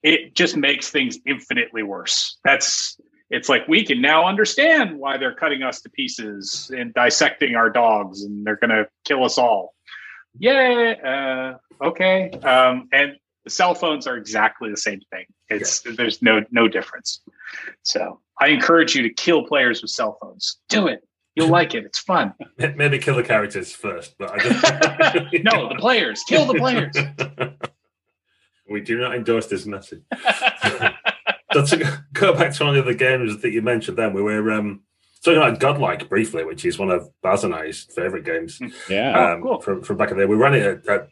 [0.03, 2.37] it just makes things infinitely worse.
[2.43, 2.99] That's
[3.29, 7.69] it's like we can now understand why they're cutting us to pieces and dissecting our
[7.69, 9.75] dogs and they're going to kill us all.
[10.37, 12.31] Yeah, uh, okay.
[12.31, 13.17] Um, and
[13.49, 15.25] the cell phones are exactly the same thing.
[15.49, 15.93] It's yeah.
[15.97, 17.21] there's no no difference.
[17.81, 20.57] So I encourage you to kill players with cell phones.
[20.69, 21.03] Do it.
[21.33, 21.83] You'll like it.
[21.83, 22.35] It's fun.
[22.57, 24.63] Maybe kill the characters first, but I just...
[25.43, 26.21] no, the players.
[26.27, 26.95] Kill the players.
[28.69, 30.03] we do not endorse this message.
[31.53, 34.51] so to go back to one of the games that you mentioned, then we were
[34.51, 34.81] um,
[35.23, 38.59] talking about Godlike briefly, which is one of Baz and I's favorite games.
[38.89, 39.61] Yeah, um, oh, cool.
[39.61, 40.27] from, from back in there.
[40.27, 41.09] We ran it at, at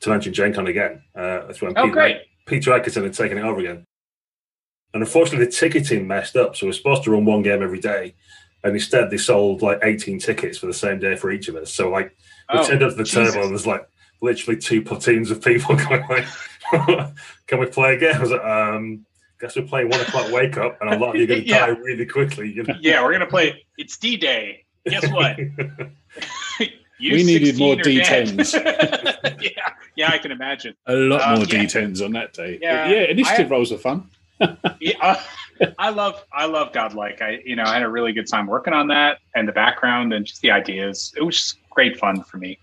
[0.00, 1.02] to mention Gen Con again.
[1.14, 2.16] Uh, that's when oh, Peter, great.
[2.46, 3.84] Peter Adkison had taken it over again.
[4.92, 6.56] And unfortunately, the ticketing messed up.
[6.56, 8.14] So we're supposed to run one game every day.
[8.64, 11.72] And instead, they sold like 18 tickets for the same day for each of us.
[11.72, 12.16] So, like,
[12.52, 13.32] we oh, turned up to the Jesus.
[13.32, 13.88] table and there's like
[14.20, 16.26] literally two platoons of people going, like,
[17.46, 18.16] can we play again?
[18.16, 19.06] I was like, um,
[19.40, 21.46] guess we're playing one o'clock wake up, and a lot of you are going to
[21.46, 21.66] yeah.
[21.66, 22.52] die really quickly.
[22.52, 22.74] You know?
[22.80, 23.64] Yeah, we're going to play.
[23.78, 24.64] It's D Day.
[24.86, 25.36] Guess what?
[27.00, 28.52] We needed more D10s.
[29.40, 30.74] yeah, yeah, I can imagine.
[30.86, 31.64] A lot um, more yeah.
[31.64, 32.58] D10s on that day.
[32.60, 34.08] Yeah, yeah initiative have, rolls are fun.
[34.80, 35.16] yeah, uh,
[35.78, 37.20] I love, I love Godlike.
[37.20, 40.12] I, you know, I had a really good time working on that and the background
[40.12, 41.12] and just the ideas.
[41.16, 42.58] It was just great fun for me.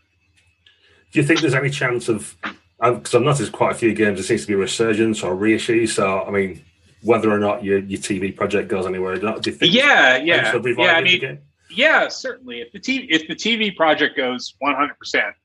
[1.11, 2.35] Do you think there's any chance of?
[2.79, 5.87] Because I've noticed quite a few games, there seems to be a resurgence or reissue.
[5.87, 6.63] So, I mean,
[7.01, 9.73] whether or not your your TV project goes anywhere, do you think?
[9.73, 10.91] Yeah, yeah, yeah.
[10.91, 11.39] I mean,
[11.69, 12.61] yeah, certainly.
[12.61, 15.35] If the TV if the TV project goes 100, percent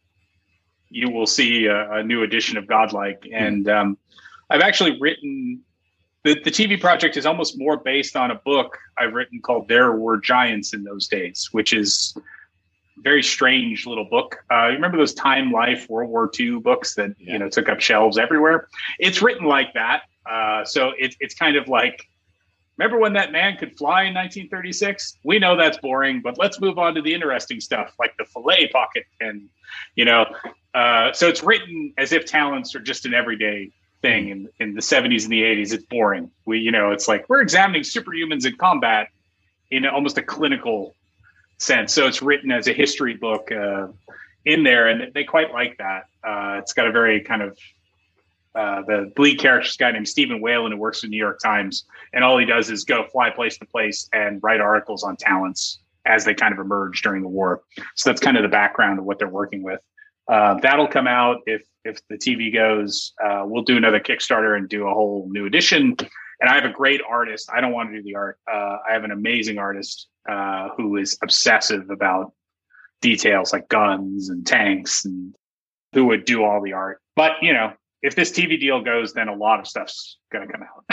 [0.92, 3.24] you will see a, a, new edition of Godlike.
[3.26, 3.34] Hmm.
[3.34, 3.98] And um,
[4.50, 5.62] I've actually written
[6.24, 9.92] the, the TV project is almost more based on a book I've written called There
[9.92, 12.14] Were Giants in Those Days, which is
[12.98, 14.44] very strange little book.
[14.50, 17.32] Uh, you remember those Time Life World War II books that yeah.
[17.32, 18.68] you know took up shelves everywhere?
[18.98, 20.02] It's written like that.
[20.30, 22.06] Uh, so it's it's kind of like
[22.82, 25.18] remember when that man could fly in 1936?
[25.24, 28.68] We know that's boring, but let's move on to the interesting stuff like the fillet
[28.68, 29.48] pocket and
[29.94, 30.26] you know.
[30.74, 33.70] Uh, so it's written as if talents are just an everyday
[34.00, 35.72] thing in, in the 70s and the 80s.
[35.72, 36.30] It's boring.
[36.44, 39.08] We you know it's like we're examining superhumans in combat
[39.70, 40.94] in almost a clinical
[41.58, 41.92] sense.
[41.92, 43.88] So it's written as a history book uh,
[44.44, 46.06] in there, and they quite like that.
[46.24, 47.56] Uh, it's got a very kind of
[48.54, 51.16] uh, the lead character is a guy named Stephen Whalen who works for the New
[51.16, 55.02] York Times, and all he does is go fly place to place and write articles
[55.02, 57.62] on talents as they kind of emerge during the war.
[57.94, 59.80] So that's kind of the background of what they're working with.
[60.28, 63.12] Uh, that'll come out if if the TV goes.
[63.22, 65.96] Uh, we'll do another Kickstarter and do a whole new edition.
[66.40, 67.50] And I have a great artist.
[67.52, 68.38] I don't want to do the art.
[68.52, 72.32] Uh, I have an amazing artist uh, who is obsessive about
[73.00, 75.34] details like guns and tanks and
[75.92, 77.00] who would do all the art.
[77.16, 77.72] But you know,
[78.02, 80.84] if this TV deal goes, then a lot of stuff's going to come out.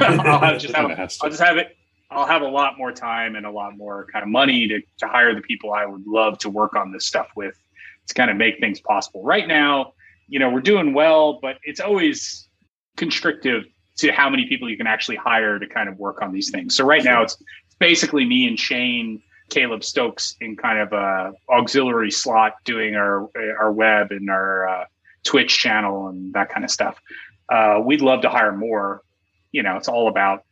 [0.26, 1.76] I'll have, just have, I'll just have it.
[2.10, 5.08] I'll have a lot more time and a lot more kind of money to, to
[5.08, 7.58] hire the people I would love to work on this stuff with
[8.06, 9.22] to kind of make things possible.
[9.22, 9.92] Right now,
[10.28, 12.48] you know, we're doing well, but it's always
[12.96, 13.64] constrictive
[13.96, 16.76] to how many people you can actually hire to kind of work on these things.
[16.76, 17.36] So right now it's
[17.78, 23.28] basically me and Shane, Caleb Stokes in kind of a auxiliary slot doing our
[23.60, 24.84] our web and our uh,
[25.24, 27.00] Twitch channel and that kind of stuff.
[27.48, 29.02] Uh, we'd love to hire more.
[29.52, 30.44] You know, it's all about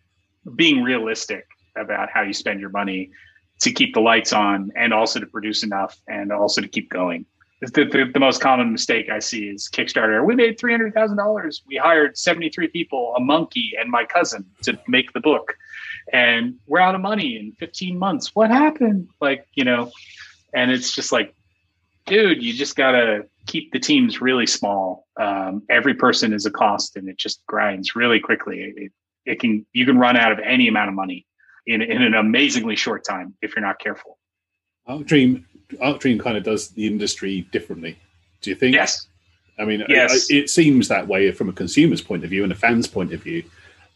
[0.55, 1.47] being realistic
[1.77, 3.11] about how you spend your money
[3.61, 7.25] to keep the lights on and also to produce enough and also to keep going.
[7.61, 10.25] The, the, the most common mistake I see is Kickstarter.
[10.25, 11.63] We made three hundred thousand dollars.
[11.67, 15.55] We hired seventy three people, a monkey, and my cousin to make the book
[16.13, 18.35] and we're out of money in 15 months.
[18.35, 19.09] What happened?
[19.21, 19.91] Like, you know,
[20.53, 21.35] and it's just like,
[22.07, 25.07] dude, you just got to keep the teams really small.
[25.19, 28.61] Um, every person is a cost and it just grinds really quickly.
[28.77, 28.93] It,
[29.25, 31.27] it can, you can run out of any amount of money
[31.67, 34.19] in, in an amazingly short time if you're not careful.
[34.87, 35.47] Arc Dream,
[35.81, 37.97] Arc Dream kind of does the industry differently.
[38.41, 38.75] Do you think?
[38.75, 39.07] Yes.
[39.59, 40.31] I mean, yes.
[40.31, 43.13] it, it seems that way from a consumer's point of view and a fan's point
[43.13, 43.45] of view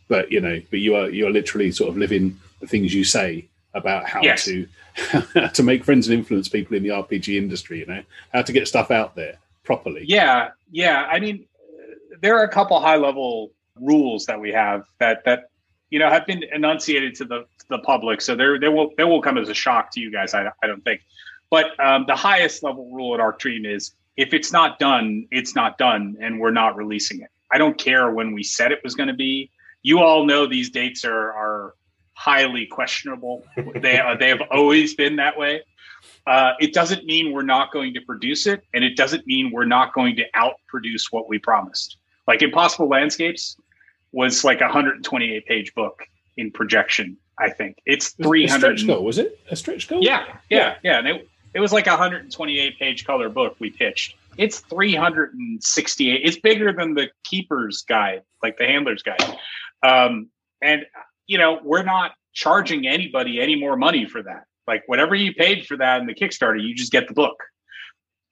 [0.08, 3.48] but you know, but you are you're literally sort of living the things you say
[3.76, 4.44] about how yes.
[4.44, 4.66] to
[5.52, 7.80] to make friends and influence people in the RPG industry.
[7.80, 8.02] You know,
[8.32, 10.04] how to get stuff out there properly.
[10.06, 11.06] Yeah, yeah.
[11.10, 11.46] I mean,
[12.20, 15.50] there are a couple high level rules that we have that that
[15.90, 19.06] you know have been enunciated to the to the public, so there there will there
[19.06, 20.34] will come as a shock to you guys.
[20.34, 21.02] I I don't think,
[21.50, 25.54] but um, the highest level rule at Arc Dream is if it's not done, it's
[25.54, 27.28] not done, and we're not releasing it.
[27.52, 29.50] I don't care when we said it was going to be
[29.86, 31.74] you all know these dates are are
[32.16, 33.44] highly questionable.
[33.76, 35.62] they uh, they have always been that way.
[36.26, 39.64] Uh, it doesn't mean we're not going to produce it, and it doesn't mean we're
[39.64, 41.98] not going to outproduce what we promised.
[42.26, 43.56] Like Impossible Landscapes
[44.10, 46.02] was like a 128 page book
[46.36, 47.16] in projection.
[47.38, 48.58] I think it's 300.
[48.58, 50.02] stretch goal was it a stretch goal?
[50.02, 50.74] Yeah, yeah, yeah.
[50.82, 50.98] yeah.
[50.98, 54.16] And it, it was like a 128 page color book we pitched.
[54.36, 56.20] It's 368.
[56.24, 59.38] It's bigger than the keeper's guide, like the handler's guide.
[59.82, 60.28] Um,
[60.62, 60.84] and
[61.26, 64.44] you know, we're not charging anybody any more money for that.
[64.66, 67.36] Like whatever you paid for that in the Kickstarter, you just get the book.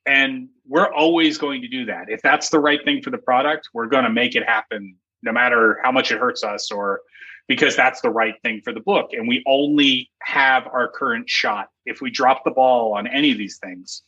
[0.06, 2.06] And we're always going to do that.
[2.08, 5.32] If that's the right thing for the product, we're going to make it happen no
[5.32, 7.00] matter how much it hurts us or
[7.48, 9.10] because that's the right thing for the book.
[9.12, 11.68] And we only have our current shot.
[11.86, 14.02] If we drop the ball on any of these things,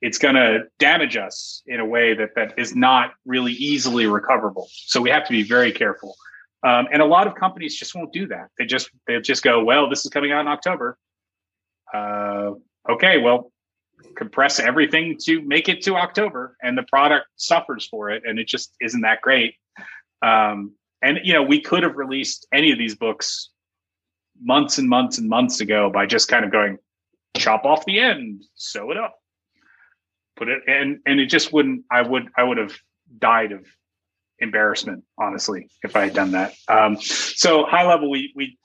[0.00, 4.68] it's going to damage us in a way that that is not really easily recoverable.
[4.70, 6.16] So we have to be very careful.
[6.64, 8.48] Um, and a lot of companies just won't do that.
[8.58, 10.96] They just they just go, well, this is coming out in October.
[11.92, 12.52] Uh,
[12.88, 13.52] okay, well,
[14.16, 18.46] compress everything to make it to October, and the product suffers for it, and it
[18.46, 19.54] just isn't that great.
[20.22, 23.50] Um, and you know, we could have released any of these books
[24.40, 26.78] months and months and months ago by just kind of going,
[27.36, 29.16] chop off the end, sew it up,
[30.36, 31.84] put it, and and it just wouldn't.
[31.90, 32.72] I would I would have
[33.18, 33.66] died of
[34.42, 36.54] embarrassment, honestly, if I had done that.
[36.68, 38.58] Um, so high level, we we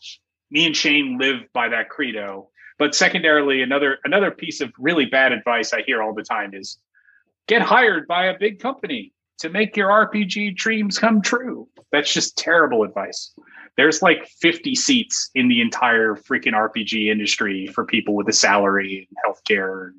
[0.52, 2.50] me and Shane live by that credo.
[2.80, 6.78] But secondarily, another another piece of really bad advice I hear all the time is
[7.48, 11.68] get hired by a big company to make your RPG dreams come true.
[11.92, 13.34] That's just terrible advice
[13.78, 19.08] there's like 50 seats in the entire freaking RPG industry for people with a salary
[19.08, 19.92] and healthcare.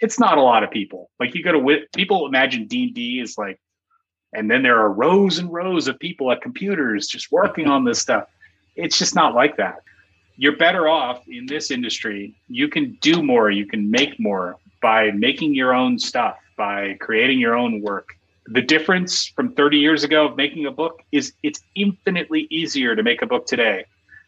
[0.00, 1.08] It's not a lot of people.
[1.20, 3.60] Like you go to people imagine D and D is like,
[4.32, 7.98] and then there are rows and rows of people at computers just working on this
[7.98, 8.28] stuff.
[8.76, 9.82] It's just not like that.
[10.36, 12.34] You're better off in this industry.
[12.48, 13.50] You can do more.
[13.50, 18.16] You can make more by making your own stuff, by creating your own work
[18.46, 23.02] the difference from 30 years ago of making a book is it's infinitely easier to
[23.02, 23.84] make a book today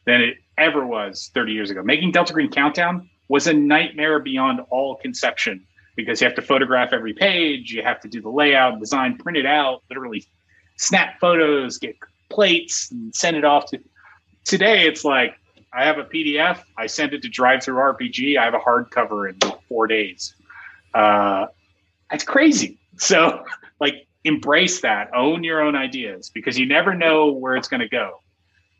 [0.06, 1.82] than it ever was 30 years ago.
[1.82, 6.92] Making Delta Green Countdown was a nightmare beyond all conception because you have to photograph
[6.92, 10.24] every page, you have to do the layout, design, print it out, literally
[10.76, 11.96] snap photos, get
[12.30, 13.78] plates, and send it off to.
[14.44, 15.36] Today, it's like
[15.72, 19.38] I have a PDF, I send it to DriveThruRPG, I have a hardcover in
[19.68, 20.34] four days.
[20.92, 21.46] Uh,
[22.10, 22.78] it's crazy.
[22.98, 23.44] So
[23.80, 27.88] like embrace that, own your own ideas because you never know where it's going to
[27.88, 28.20] go.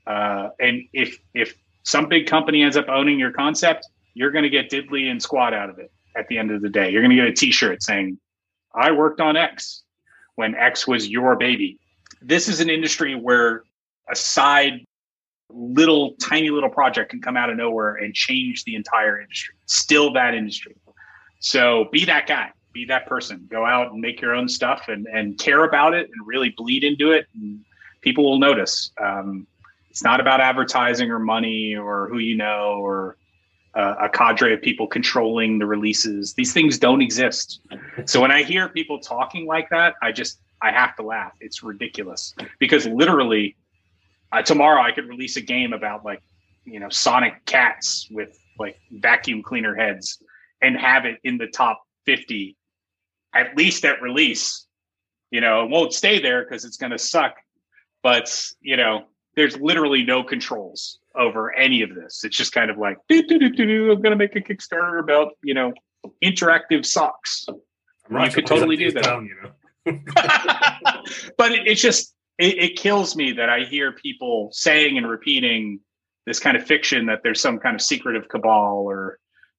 [0.06, 4.50] Uh, and if if some big company ends up owning your concept, you're going to
[4.50, 6.90] get diddly and squat out of it at the end of the day.
[6.90, 8.18] You're going to get a T-shirt saying,
[8.74, 9.82] "I worked on X
[10.36, 11.78] when X was your baby."
[12.20, 13.64] This is an industry where
[14.08, 14.84] a side
[15.50, 19.54] little tiny little project can come out of nowhere and change the entire industry.
[19.66, 20.74] Still that industry.
[21.40, 23.46] So be that guy be that person.
[23.50, 26.84] Go out and make your own stuff and and care about it and really bleed
[26.84, 27.26] into it.
[27.34, 27.64] And
[28.02, 28.90] people will notice.
[29.02, 29.46] Um,
[29.88, 33.16] it's not about advertising or money or who you know or
[33.74, 36.34] uh, a cadre of people controlling the releases.
[36.34, 37.60] These things don't exist.
[38.04, 41.32] So when I hear people talking like that, I just I have to laugh.
[41.40, 43.56] It's ridiculous because literally
[44.32, 46.22] uh, tomorrow I could release a game about like
[46.64, 50.22] you know sonic cats with like vacuum cleaner heads
[50.62, 52.56] and have it in the top 50
[53.34, 54.66] at least at release.
[55.30, 57.34] You know, it won't stay there because it's going to suck.
[58.02, 59.06] But you know,
[59.36, 62.24] there's literally no controls over any of this.
[62.24, 65.72] It's just kind of like, I'm going to make a Kickstarter about you know
[66.22, 67.46] interactive socks.
[68.08, 69.04] Right, you could totally do that.
[69.04, 69.50] Down, you know.
[71.36, 75.80] but it, it's just it, it kills me that I hear people saying and repeating
[76.26, 79.18] this kind of fiction that there's some kind of secretive cabal or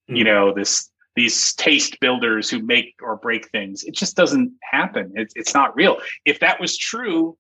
[0.10, 0.18] mm.
[0.18, 0.30] you hmm.
[0.30, 3.84] know this these taste builders who make or break things.
[3.84, 5.14] It just doesn't happen.
[5.16, 6.00] It's it's not real.
[6.26, 7.38] If that was true,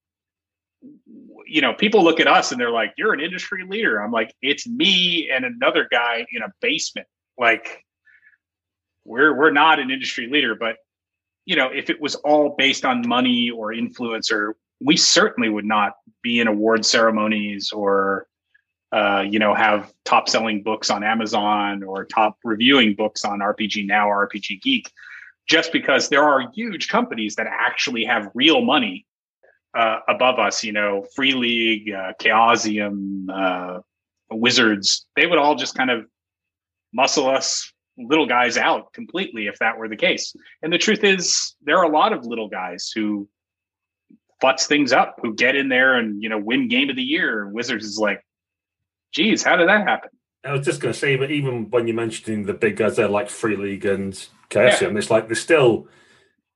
[1.47, 4.33] you know, people look at us and they're like, "You're an industry leader." I'm like,
[4.41, 7.83] "It's me and another guy in a basement." Like,
[9.05, 10.77] we're we're not an industry leader, but
[11.45, 15.93] you know, if it was all based on money or influencer, we certainly would not
[16.21, 18.27] be in award ceremonies or
[18.91, 23.85] uh, you know, have top selling books on Amazon or top reviewing books on RPG
[23.85, 24.89] Now or RPG Geek,
[25.47, 29.05] just because there are huge companies that actually have real money
[29.75, 30.63] uh, above us.
[30.63, 33.81] You know, Free League, uh, Chaosium, uh,
[34.31, 35.05] Wizards.
[35.15, 36.05] They would all just kind of
[36.93, 40.35] muscle us little guys out completely if that were the case.
[40.61, 43.27] And the truth is, there are a lot of little guys who
[44.43, 47.47] futz things up, who get in there and you know win game of the year.
[47.47, 48.21] Wizards is like,
[49.13, 50.09] geez, how did that happen?
[50.43, 53.07] I was just going to say, but even when you're mentioning the big guys there,
[53.07, 54.13] like Free League and
[54.49, 54.97] Chaosium, yeah.
[54.97, 55.87] it's like they're still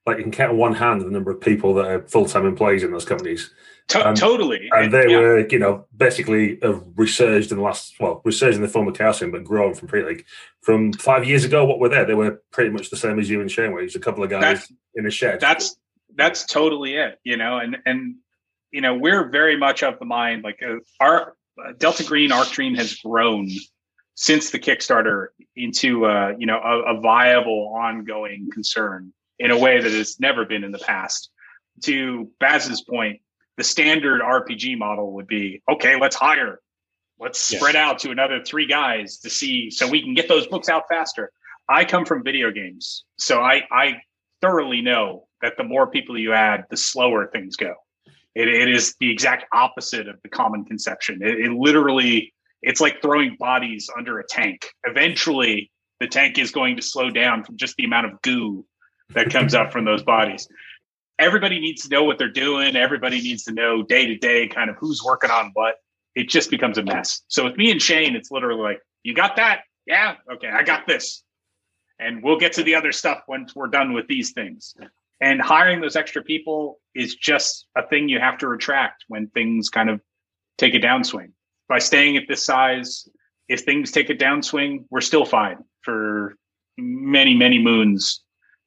[0.05, 2.45] like you can count on one hand the number of people that are full time
[2.45, 3.51] employees in those companies.
[3.89, 5.17] To- totally, and they yeah.
[5.17, 8.93] were, you know, basically have resurged in the last, well, resurged in the form of
[8.93, 10.25] Chaosium, but grown from Free League.
[10.61, 12.05] From five years ago, what were there?
[12.05, 14.41] They were pretty much the same as you and Shane, where a couple of guys
[14.41, 15.39] that's, in a shed.
[15.39, 15.75] That's
[16.15, 18.15] that's totally it, you know, and and
[18.71, 21.35] you know we're very much of the mind like uh, our
[21.77, 23.49] Delta Green Arc Dream has grown
[24.15, 29.81] since the Kickstarter into uh, you know a, a, viable ongoing concern in a way
[29.81, 31.29] that has never been in the past.
[31.83, 33.21] To Baz's point,
[33.57, 35.99] the standard RPG model would be okay.
[35.99, 36.59] Let's hire,
[37.19, 37.59] let's yes.
[37.59, 40.83] spread out to another three guys to see so we can get those books out
[40.89, 41.31] faster.
[41.67, 44.01] I come from video games, so I I
[44.41, 47.73] thoroughly know that the more people you add, the slower things go.
[48.35, 51.19] It, it is the exact opposite of the common conception.
[51.21, 54.69] It, it literally, it's like throwing bodies under a tank.
[54.85, 58.65] Eventually, the tank is going to slow down from just the amount of goo
[59.11, 60.47] that comes up from those bodies.
[61.17, 62.75] Everybody needs to know what they're doing.
[62.75, 65.75] Everybody needs to know day to day kind of who's working on what.
[66.15, 67.21] It just becomes a mess.
[67.27, 69.61] So with me and Shane, it's literally like, you got that?
[69.85, 70.15] Yeah.
[70.31, 70.47] Okay.
[70.47, 71.23] I got this.
[71.99, 74.73] And we'll get to the other stuff once we're done with these things.
[75.21, 79.69] And hiring those extra people is just a thing you have to retract when things
[79.69, 79.99] kind of
[80.57, 81.31] take a downswing.
[81.67, 83.07] By staying at this size,
[83.49, 86.35] if things take a downswing, we're still fine for
[86.77, 88.21] many, many moons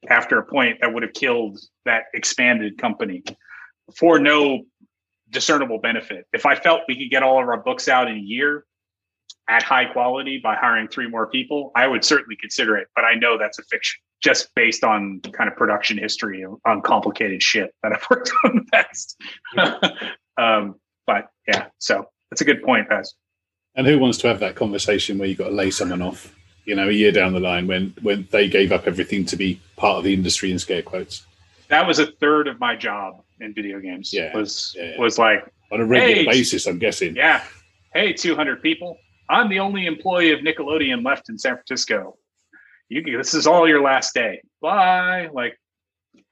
[0.08, 3.22] after a point that would have killed that expanded company
[3.96, 4.62] for no
[5.30, 6.26] discernible benefit.
[6.32, 8.64] If I felt we could get all of our books out in a year
[9.48, 12.88] at high quality by hiring three more people, I would certainly consider it.
[12.94, 17.42] But I know that's a fiction, just based on kind of production history on complicated
[17.42, 19.20] shit that I've worked on the past.
[20.38, 20.76] um,
[21.06, 23.14] but yeah, so that's a good point, Baz.
[23.74, 26.34] And who wants to have that conversation where you've got to lay someone off,
[26.64, 29.60] you know, a year down the line when when they gave up everything to be
[29.76, 31.26] part of the industry in scare quotes?
[31.68, 34.12] That was a third of my job in video games.
[34.12, 36.66] Yeah, was yeah, was like on a regular hey, basis.
[36.66, 37.16] I'm guessing.
[37.16, 37.42] Yeah.
[37.94, 38.98] Hey, 200 people.
[39.28, 42.16] I'm the only employee of Nickelodeon left in San Francisco.
[42.88, 44.42] You, this is all your last day.
[44.60, 45.28] Bye.
[45.32, 45.58] Like,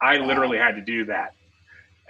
[0.01, 0.26] I wow.
[0.26, 1.35] literally had to do that,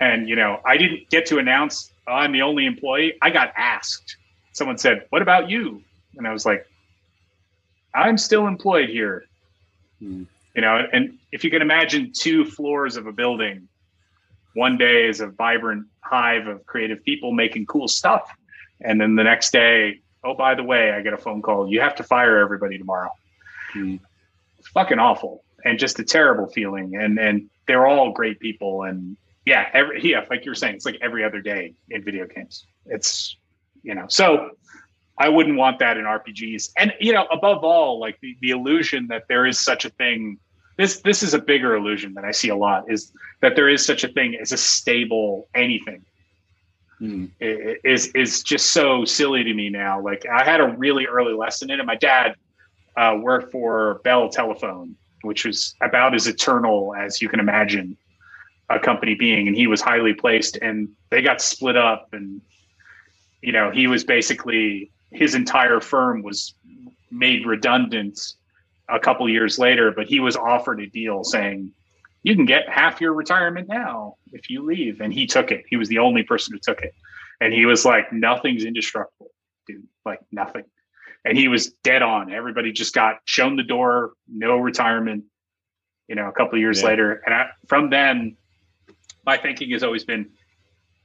[0.00, 3.14] and you know, I didn't get to announce I'm the only employee.
[3.22, 4.16] I got asked.
[4.52, 5.82] Someone said, "What about you?"
[6.16, 6.66] And I was like,
[7.94, 9.24] "I'm still employed here."
[9.98, 10.24] Hmm.
[10.54, 13.68] You know, and if you can imagine two floors of a building
[14.54, 18.30] one day is a vibrant hive of creative people making cool stuff.
[18.80, 21.70] And then the next day, oh, by the way, I get a phone call.
[21.70, 23.10] You have to fire everybody tomorrow.
[24.58, 26.96] It's fucking awful and just a terrible feeling.
[26.96, 28.82] And and they're all great people.
[28.82, 29.16] And
[29.46, 32.66] yeah, every yeah, like you were saying, it's like every other day in video games.
[32.86, 33.36] It's
[33.82, 34.50] you know, so
[35.20, 36.70] I wouldn't want that in RPGs.
[36.76, 40.38] And you know, above all, like the, the illusion that there is such a thing
[40.80, 43.12] this this is a bigger illusion that I see a lot is
[43.42, 46.06] that there is such a thing as a stable anything.
[46.98, 47.26] Hmm.
[47.38, 50.00] Is is just so silly to me now.
[50.00, 51.84] Like I had a really early lesson in it.
[51.84, 52.34] My dad
[52.96, 57.94] uh, worked for Bell Telephone, which was about as eternal as you can imagine
[58.70, 60.56] a company being, and he was highly placed.
[60.62, 62.40] And they got split up, and
[63.42, 66.54] you know he was basically his entire firm was
[67.10, 68.18] made redundant
[68.88, 71.72] a couple years later, but he was offered a deal saying,
[72.22, 75.00] you can get half your retirement now if you leave.
[75.00, 75.64] And he took it.
[75.68, 76.94] He was the only person who took it.
[77.40, 79.30] And he was like, nothing's indestructible,
[79.66, 79.86] dude.
[80.04, 80.64] Like nothing.
[81.24, 82.32] And he was dead on.
[82.32, 85.24] Everybody just got shown the door, no retirement,
[86.08, 86.86] you know, a couple years yeah.
[86.88, 87.22] later.
[87.24, 88.36] And I, from then,
[89.24, 90.30] my thinking has always been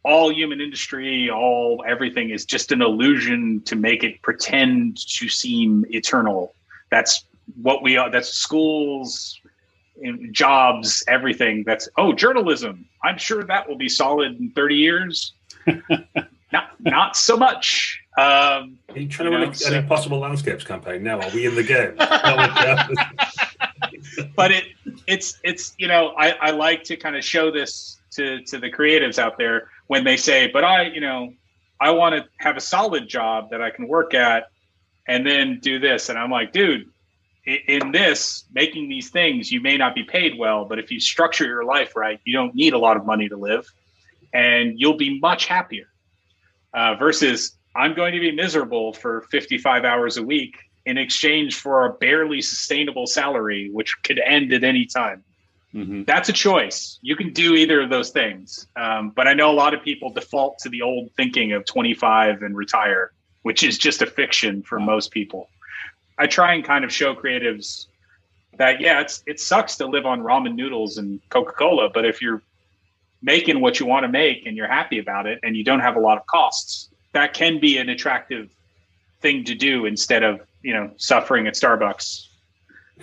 [0.05, 5.85] all human industry, all everything is just an illusion to make it pretend to seem
[5.89, 6.53] eternal.
[6.91, 7.25] That's
[7.61, 9.39] what we are that's schools
[10.31, 11.63] jobs everything.
[11.65, 12.85] That's oh journalism.
[13.03, 15.33] I'm sure that will be solid in 30 years.
[16.51, 17.99] Not not so much.
[18.17, 21.03] Um are you trying you to run so, an impossible landscapes campaign?
[21.03, 21.95] Now are we in the game?
[24.35, 24.65] But it
[25.07, 28.71] it's it's you know i i like to kind of show this to to the
[28.71, 31.33] creatives out there when they say but i you know
[31.79, 34.45] i want to have a solid job that i can work at
[35.07, 36.09] and then do this.
[36.09, 36.89] And i'm like dude
[37.45, 41.45] in this making these things you may not be paid well but if you structure
[41.45, 43.71] your life right you don't need a lot of money to live
[44.33, 45.85] and you'll be much happier.
[46.73, 51.85] Uh, versus i'm going to be miserable for 55 hours a week in exchange for
[51.85, 55.23] a barely sustainable salary which could end at any time
[55.75, 56.03] mm-hmm.
[56.03, 59.53] that's a choice you can do either of those things um, but i know a
[59.53, 63.11] lot of people default to the old thinking of 25 and retire
[63.43, 64.85] which is just a fiction for wow.
[64.85, 65.49] most people
[66.17, 67.87] I try and kind of show creatives
[68.57, 72.21] that yeah, it's it sucks to live on ramen noodles and Coca Cola, but if
[72.21, 72.41] you're
[73.21, 75.95] making what you want to make and you're happy about it and you don't have
[75.95, 78.49] a lot of costs, that can be an attractive
[79.21, 82.27] thing to do instead of you know suffering at Starbucks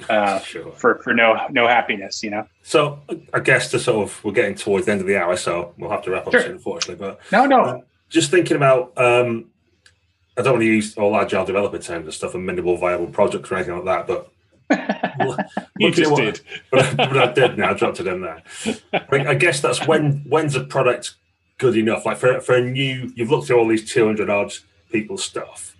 [0.08, 0.72] uh, sure.
[0.72, 2.22] for for no no happiness.
[2.22, 2.46] You know.
[2.62, 3.00] So
[3.32, 5.90] I guess to sort of we're getting towards the end of the hour, so we'll
[5.90, 6.42] have to wrap up sure.
[6.42, 7.06] soon, unfortunately.
[7.06, 7.60] But no, no.
[7.60, 9.50] Uh, just thinking about um,
[10.36, 13.50] I don't want to use all agile developer terms and stuff and minimal viable projects
[13.50, 14.32] or anything like that, but
[15.78, 16.40] you just what, did.
[16.70, 17.70] But, but, I did now.
[17.70, 18.42] I dropped it in there.
[19.10, 21.16] I guess that's when when's a product
[21.58, 22.06] good enough?
[22.06, 24.52] Like for for a new, you've looked through all these two hundred odd
[24.90, 25.76] people's stuff,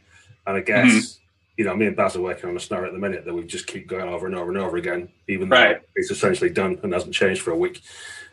[0.47, 1.22] and I guess mm-hmm.
[1.57, 3.45] You know me and Baz are working on a snare at the minute that we
[3.45, 5.83] just keep going over and over and over again, even though right.
[5.95, 7.83] it's essentially done and hasn't changed for a week,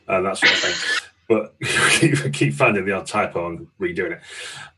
[0.07, 1.09] and that sort of thing.
[1.28, 1.55] but
[1.99, 4.22] keep, keep finding the odd typo and redoing it.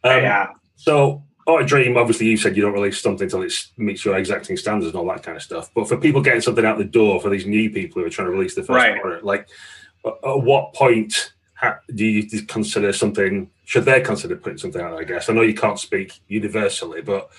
[0.03, 0.47] Um, yeah.
[0.75, 1.97] So a dream.
[1.97, 5.07] Obviously, you said you don't release something until it meets your exacting standards and all
[5.13, 5.69] that kind of stuff.
[5.73, 8.27] But for people getting something out the door, for these new people who are trying
[8.27, 9.01] to release the first right.
[9.01, 9.49] product, like
[10.03, 11.33] at what point
[11.93, 13.49] do you consider something?
[13.65, 14.99] Should they consider putting something out?
[14.99, 17.29] I guess I know you can't speak universally, but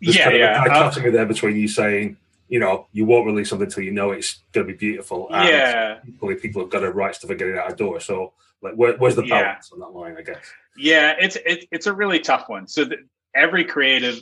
[0.00, 0.64] there's yeah, kind of yeah.
[0.64, 2.16] a dichotomy uh, there between you saying,
[2.48, 5.28] you know, you won't release something until you know it's going to be beautiful.
[5.32, 8.00] And yeah, equally, people have got a right to get it out the door.
[8.00, 9.74] So, like, where, where's the balance yeah.
[9.74, 10.16] on that line?
[10.18, 10.44] I guess.
[10.76, 12.66] Yeah, it's it, it's a really tough one.
[12.66, 12.96] So the,
[13.34, 14.18] every creative,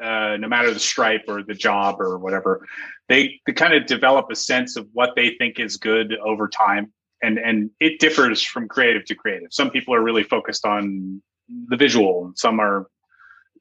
[0.00, 2.64] uh, no matter the stripe or the job or whatever,
[3.08, 6.92] they, they kind of develop a sense of what they think is good over time.
[7.24, 9.48] and and it differs from creative to creative.
[9.50, 11.22] Some people are really focused on
[11.68, 12.86] the visual, and some are,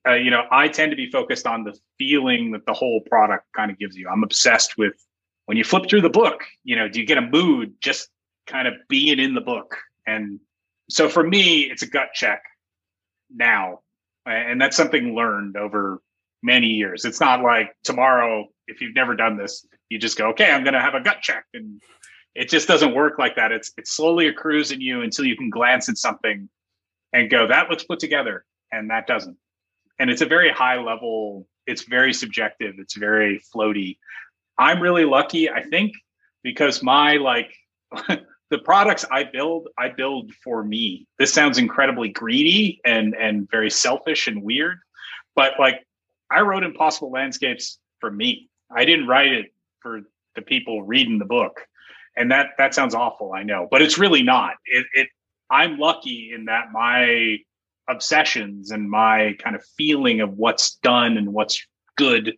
[0.08, 3.46] uh, you know, I tend to be focused on the feeling that the whole product
[3.56, 4.08] kind of gives you.
[4.10, 4.94] I'm obsessed with
[5.46, 6.44] when you flip through the book.
[6.64, 8.10] You know, do you get a mood just
[8.48, 9.78] kind of being in the book?
[10.06, 10.40] And
[10.90, 12.44] so for me, it's a gut check
[13.34, 13.80] now,
[14.26, 16.02] and that's something learned over
[16.42, 17.06] many years.
[17.06, 20.74] It's not like tomorrow, if you've never done this, you just go, okay, I'm going
[20.74, 21.82] to have a gut check and
[22.36, 23.52] it just doesn't work like that.
[23.52, 26.50] It's it slowly accrues in you until you can glance at something
[27.12, 29.38] and go, that looks put together, and that doesn't.
[30.04, 31.48] And it's a very high level.
[31.66, 32.76] It's very subjective.
[32.78, 34.00] It's very floaty.
[34.58, 35.94] I'm really lucky, I think,
[36.44, 37.54] because my like
[38.50, 41.08] the products I build, I build for me.
[41.20, 44.80] This sounds incredibly greedy and and very selfish and weird,
[45.38, 45.88] but like
[46.30, 48.50] I wrote Impossible Landscapes for me.
[48.70, 50.02] I didn't write it for
[50.36, 51.62] the people reading the book
[52.18, 55.08] and that that sounds awful i know but it's really not it, it
[55.50, 57.38] i'm lucky in that my
[57.90, 61.66] obsessions and my kind of feeling of what's done and what's
[61.98, 62.36] good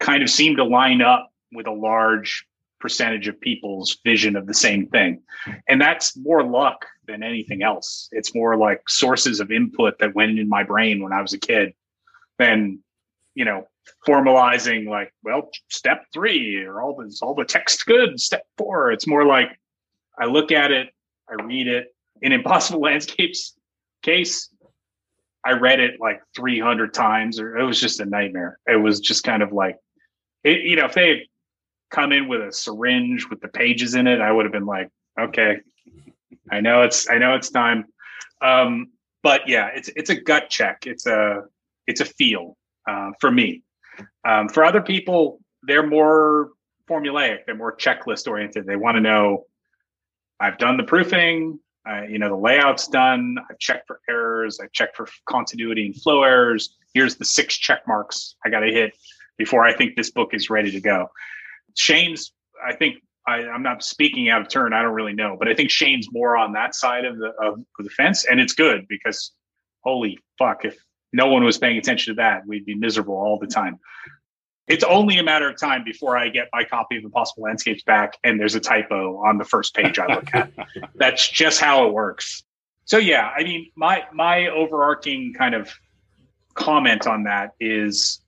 [0.00, 2.46] kind of seem to line up with a large
[2.80, 5.22] percentage of people's vision of the same thing
[5.68, 10.36] and that's more luck than anything else it's more like sources of input that went
[10.36, 11.72] in my brain when i was a kid
[12.38, 12.80] than
[13.36, 13.64] you know
[14.06, 18.20] formalizing like, well, step three or all this, all the text good.
[18.20, 18.92] Step four.
[18.92, 19.58] It's more like
[20.18, 20.88] I look at it,
[21.28, 21.94] I read it.
[22.20, 23.54] In Impossible Landscapes
[24.02, 24.51] case,
[25.44, 28.58] I read it like 300 times, or it was just a nightmare.
[28.66, 29.76] It was just kind of like,
[30.44, 31.18] it, you know, if they had
[31.90, 34.88] come in with a syringe with the pages in it, I would have been like,
[35.20, 35.60] okay,
[36.50, 37.86] I know it's, I know it's time.
[38.40, 38.88] Um,
[39.22, 40.84] but yeah, it's it's a gut check.
[40.86, 41.44] It's a
[41.86, 42.56] it's a feel
[42.88, 43.62] uh, for me.
[44.26, 46.50] Um, for other people, they're more
[46.88, 47.46] formulaic.
[47.46, 48.66] They're more checklist oriented.
[48.66, 49.46] They want to know,
[50.40, 51.60] I've done the proofing.
[52.08, 53.36] You know, the layout's done.
[53.50, 54.60] I've checked for errors.
[54.60, 56.76] I've checked for continuity and flow errors.
[56.94, 58.96] Here's the six check marks I got to hit
[59.38, 61.08] before I think this book is ready to go.
[61.76, 62.32] Shane's,
[62.64, 64.72] I think, I, am not speaking out of turn.
[64.72, 67.60] I don't really know, but I think Shane's more on that side of the of
[67.78, 69.32] the fence, and it's good because
[69.80, 70.76] holy fuck, if
[71.12, 73.78] no one was paying attention to that, we'd be miserable all the time.
[74.68, 78.16] It's only a matter of time before I get my copy of Impossible Landscapes back
[78.22, 80.52] and there's a typo on the first page I look at.
[80.94, 82.44] That's just how it works.
[82.84, 85.72] So yeah, I mean, my my overarching kind of
[86.54, 88.20] comment on that is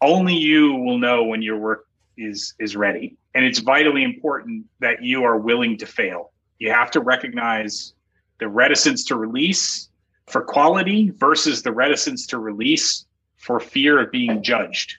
[0.00, 3.16] only you will know when your work is is ready.
[3.34, 6.32] And it's vitally important that you are willing to fail.
[6.58, 7.94] You have to recognize
[8.38, 9.88] the reticence to release
[10.26, 13.06] for quality versus the reticence to release
[13.36, 14.96] for fear of being judged.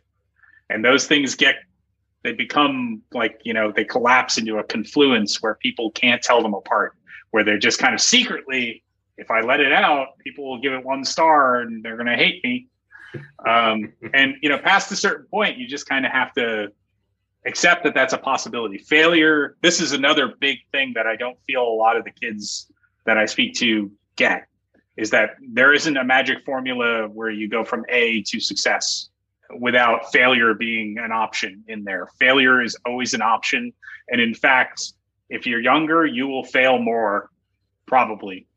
[0.70, 1.56] And those things get,
[2.24, 6.54] they become like, you know, they collapse into a confluence where people can't tell them
[6.54, 6.94] apart,
[7.32, 8.84] where they're just kind of secretly,
[9.18, 12.16] if I let it out, people will give it one star and they're going to
[12.16, 12.68] hate me.
[13.48, 16.72] Um, and, you know, past a certain point, you just kind of have to
[17.46, 18.80] accept that that's a possibility.
[18.80, 22.72] Failure, this is another big thing that I don't feel a lot of the kids
[23.06, 24.48] that I speak to get
[24.98, 29.10] is that there isn't a magic formula where you go from A to success
[29.60, 32.08] without failure being an option in there.
[32.20, 33.74] Failure is always an option.
[34.10, 34.94] And in fact,
[35.30, 37.30] if you're younger, you will fail more,
[37.86, 38.48] probably.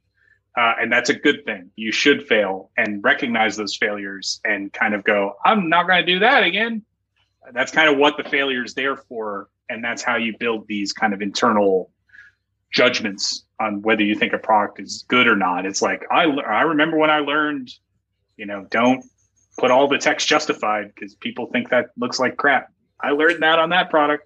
[0.56, 1.70] Uh, and that's a good thing.
[1.76, 6.12] You should fail and recognize those failures and kind of go, I'm not going to
[6.12, 6.84] do that again.
[7.52, 9.48] That's kind of what the failure is there for.
[9.68, 11.90] And that's how you build these kind of internal
[12.70, 15.66] judgments on whether you think a product is good or not.
[15.66, 17.70] It's like I I remember when I learned,
[18.36, 19.04] you know, don't
[19.58, 22.72] put all the text justified because people think that looks like crap.
[23.00, 24.24] I learned that on that product.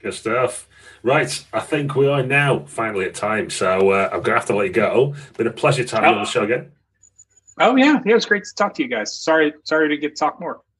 [0.00, 0.68] Good stuff.
[1.02, 4.56] Right, I think we are now finally at time, so uh, I'm gonna have to
[4.56, 5.14] let you go.
[5.36, 6.72] Been a pleasure to have you on the show again.
[7.58, 9.14] Oh yeah, yeah, it was great to talk to you guys.
[9.16, 10.60] Sorry, sorry to get to talk more.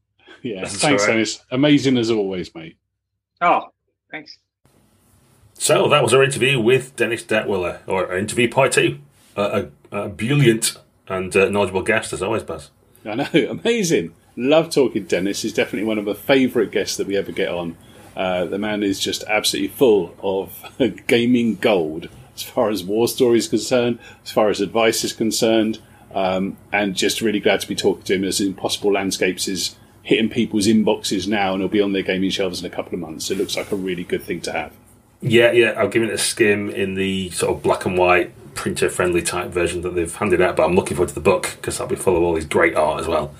[0.43, 1.12] Yeah, That's thanks, right.
[1.15, 1.43] Dennis.
[1.53, 2.77] Amazing as always, mate.
[3.41, 3.69] Oh,
[4.11, 4.37] thanks.
[5.55, 8.99] So that was our interview with Dennis Detwiller, or interview part two.
[9.35, 10.77] Uh, a, a brilliant
[11.09, 12.71] and uh, knowledgeable guest, as always, Baz.
[13.05, 13.28] I know,
[13.62, 14.14] amazing.
[14.36, 15.43] Love talking Dennis.
[15.43, 17.76] He's definitely one of the favourite guests that we ever get on.
[18.16, 20.64] Uh, the man is just absolutely full of
[21.06, 25.81] gaming gold as far as war story is concerned, as far as advice is concerned,
[26.14, 30.28] um, and just really glad to be talking to him as Impossible Landscapes is hitting
[30.28, 33.31] people's inboxes now and it'll be on their gaming shelves in a couple of months.
[33.31, 34.72] It looks like a really good thing to have.
[35.22, 38.89] Yeah, yeah, I've given it a skim in the sort of black and white printer
[38.89, 41.78] friendly type version that they've handed out, but I'm looking forward to the book because
[41.78, 43.35] that'll be full of all these great art as well.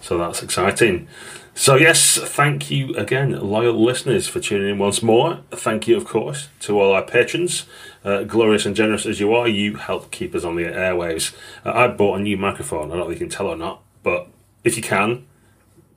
[0.00, 1.08] So that's exciting.
[1.54, 5.40] So, yes, thank you again, loyal listeners, for tuning in once more.
[5.50, 7.66] Thank you, of course, to all our patrons.
[8.02, 11.34] Uh, glorious and generous as you are, you help keep us on the airwaves.
[11.64, 12.86] Uh, I bought a new microphone.
[12.86, 14.28] I don't know if you can tell or not, but
[14.64, 15.26] if you can,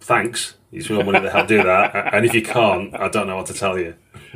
[0.01, 0.55] thanks.
[0.71, 2.09] Use your money to help do that.
[2.13, 3.95] and if you can't, I don't know what to tell you.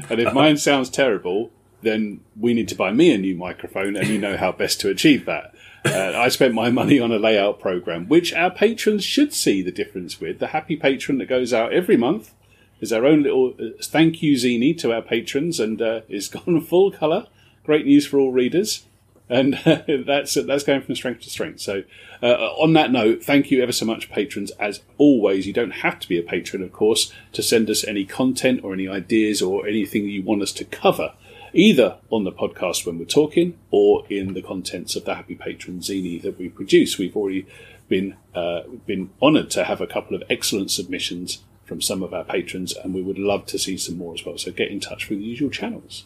[0.09, 1.51] And if mine sounds terrible,
[1.81, 4.89] then we need to buy me a new microphone, and you know how best to
[4.89, 5.53] achieve that.
[5.85, 9.71] Uh, I spent my money on a layout program, which our patrons should see the
[9.71, 10.39] difference with.
[10.39, 12.33] The happy patron that goes out every month
[12.79, 16.61] is our own little uh, thank you zine to our patrons, and uh, it's gone
[16.61, 17.27] full colour.
[17.63, 18.85] Great news for all readers,
[19.29, 21.59] and that's that's going from strength to strength.
[21.59, 21.83] So,
[22.23, 24.51] uh, on that note, thank you ever so much, patrons.
[24.51, 28.03] As always, you don't have to be a patron, of course, to send us any
[28.03, 31.13] content or any ideas or anything you want us to cover
[31.53, 35.79] either on the podcast when we're talking or in the contents of the Happy Patron
[35.79, 36.97] zine that we produce.
[36.97, 37.47] We've already
[37.87, 42.23] been uh, been honoured to have a couple of excellent submissions from some of our
[42.23, 44.37] patrons, and we would love to see some more as well.
[44.37, 46.05] So get in touch through the usual channels.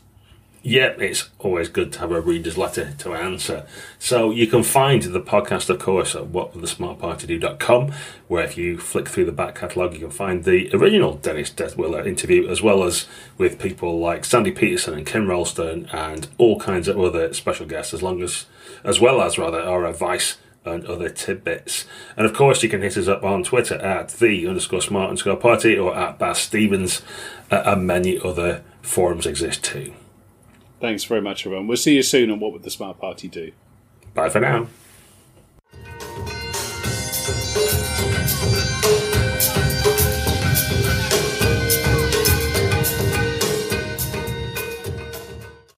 [0.63, 3.65] Yeah, it's always good to have a reader's letter to answer.
[3.97, 7.91] So you can find the podcast, of course, at whatwillthesmartpartydo.com,
[8.27, 12.05] where if you flick through the back catalogue, you can find the original Dennis Detwiller
[12.05, 13.07] interview, as well as
[13.39, 17.91] with people like Sandy Petersen and Kim Ralston and all kinds of other special guests,
[17.91, 18.45] as long as,
[18.83, 21.87] as well as rather, our advice and other tidbits.
[22.15, 25.37] And of course, you can hit us up on Twitter at the underscore smart underscore
[25.37, 27.01] party or at Baz Stevens,
[27.49, 29.95] uh, and many other forums exist too.
[30.81, 31.67] Thanks very much, everyone.
[31.67, 33.51] We'll see you soon on What Would the Smart Party Do?
[34.15, 34.67] Bye for now.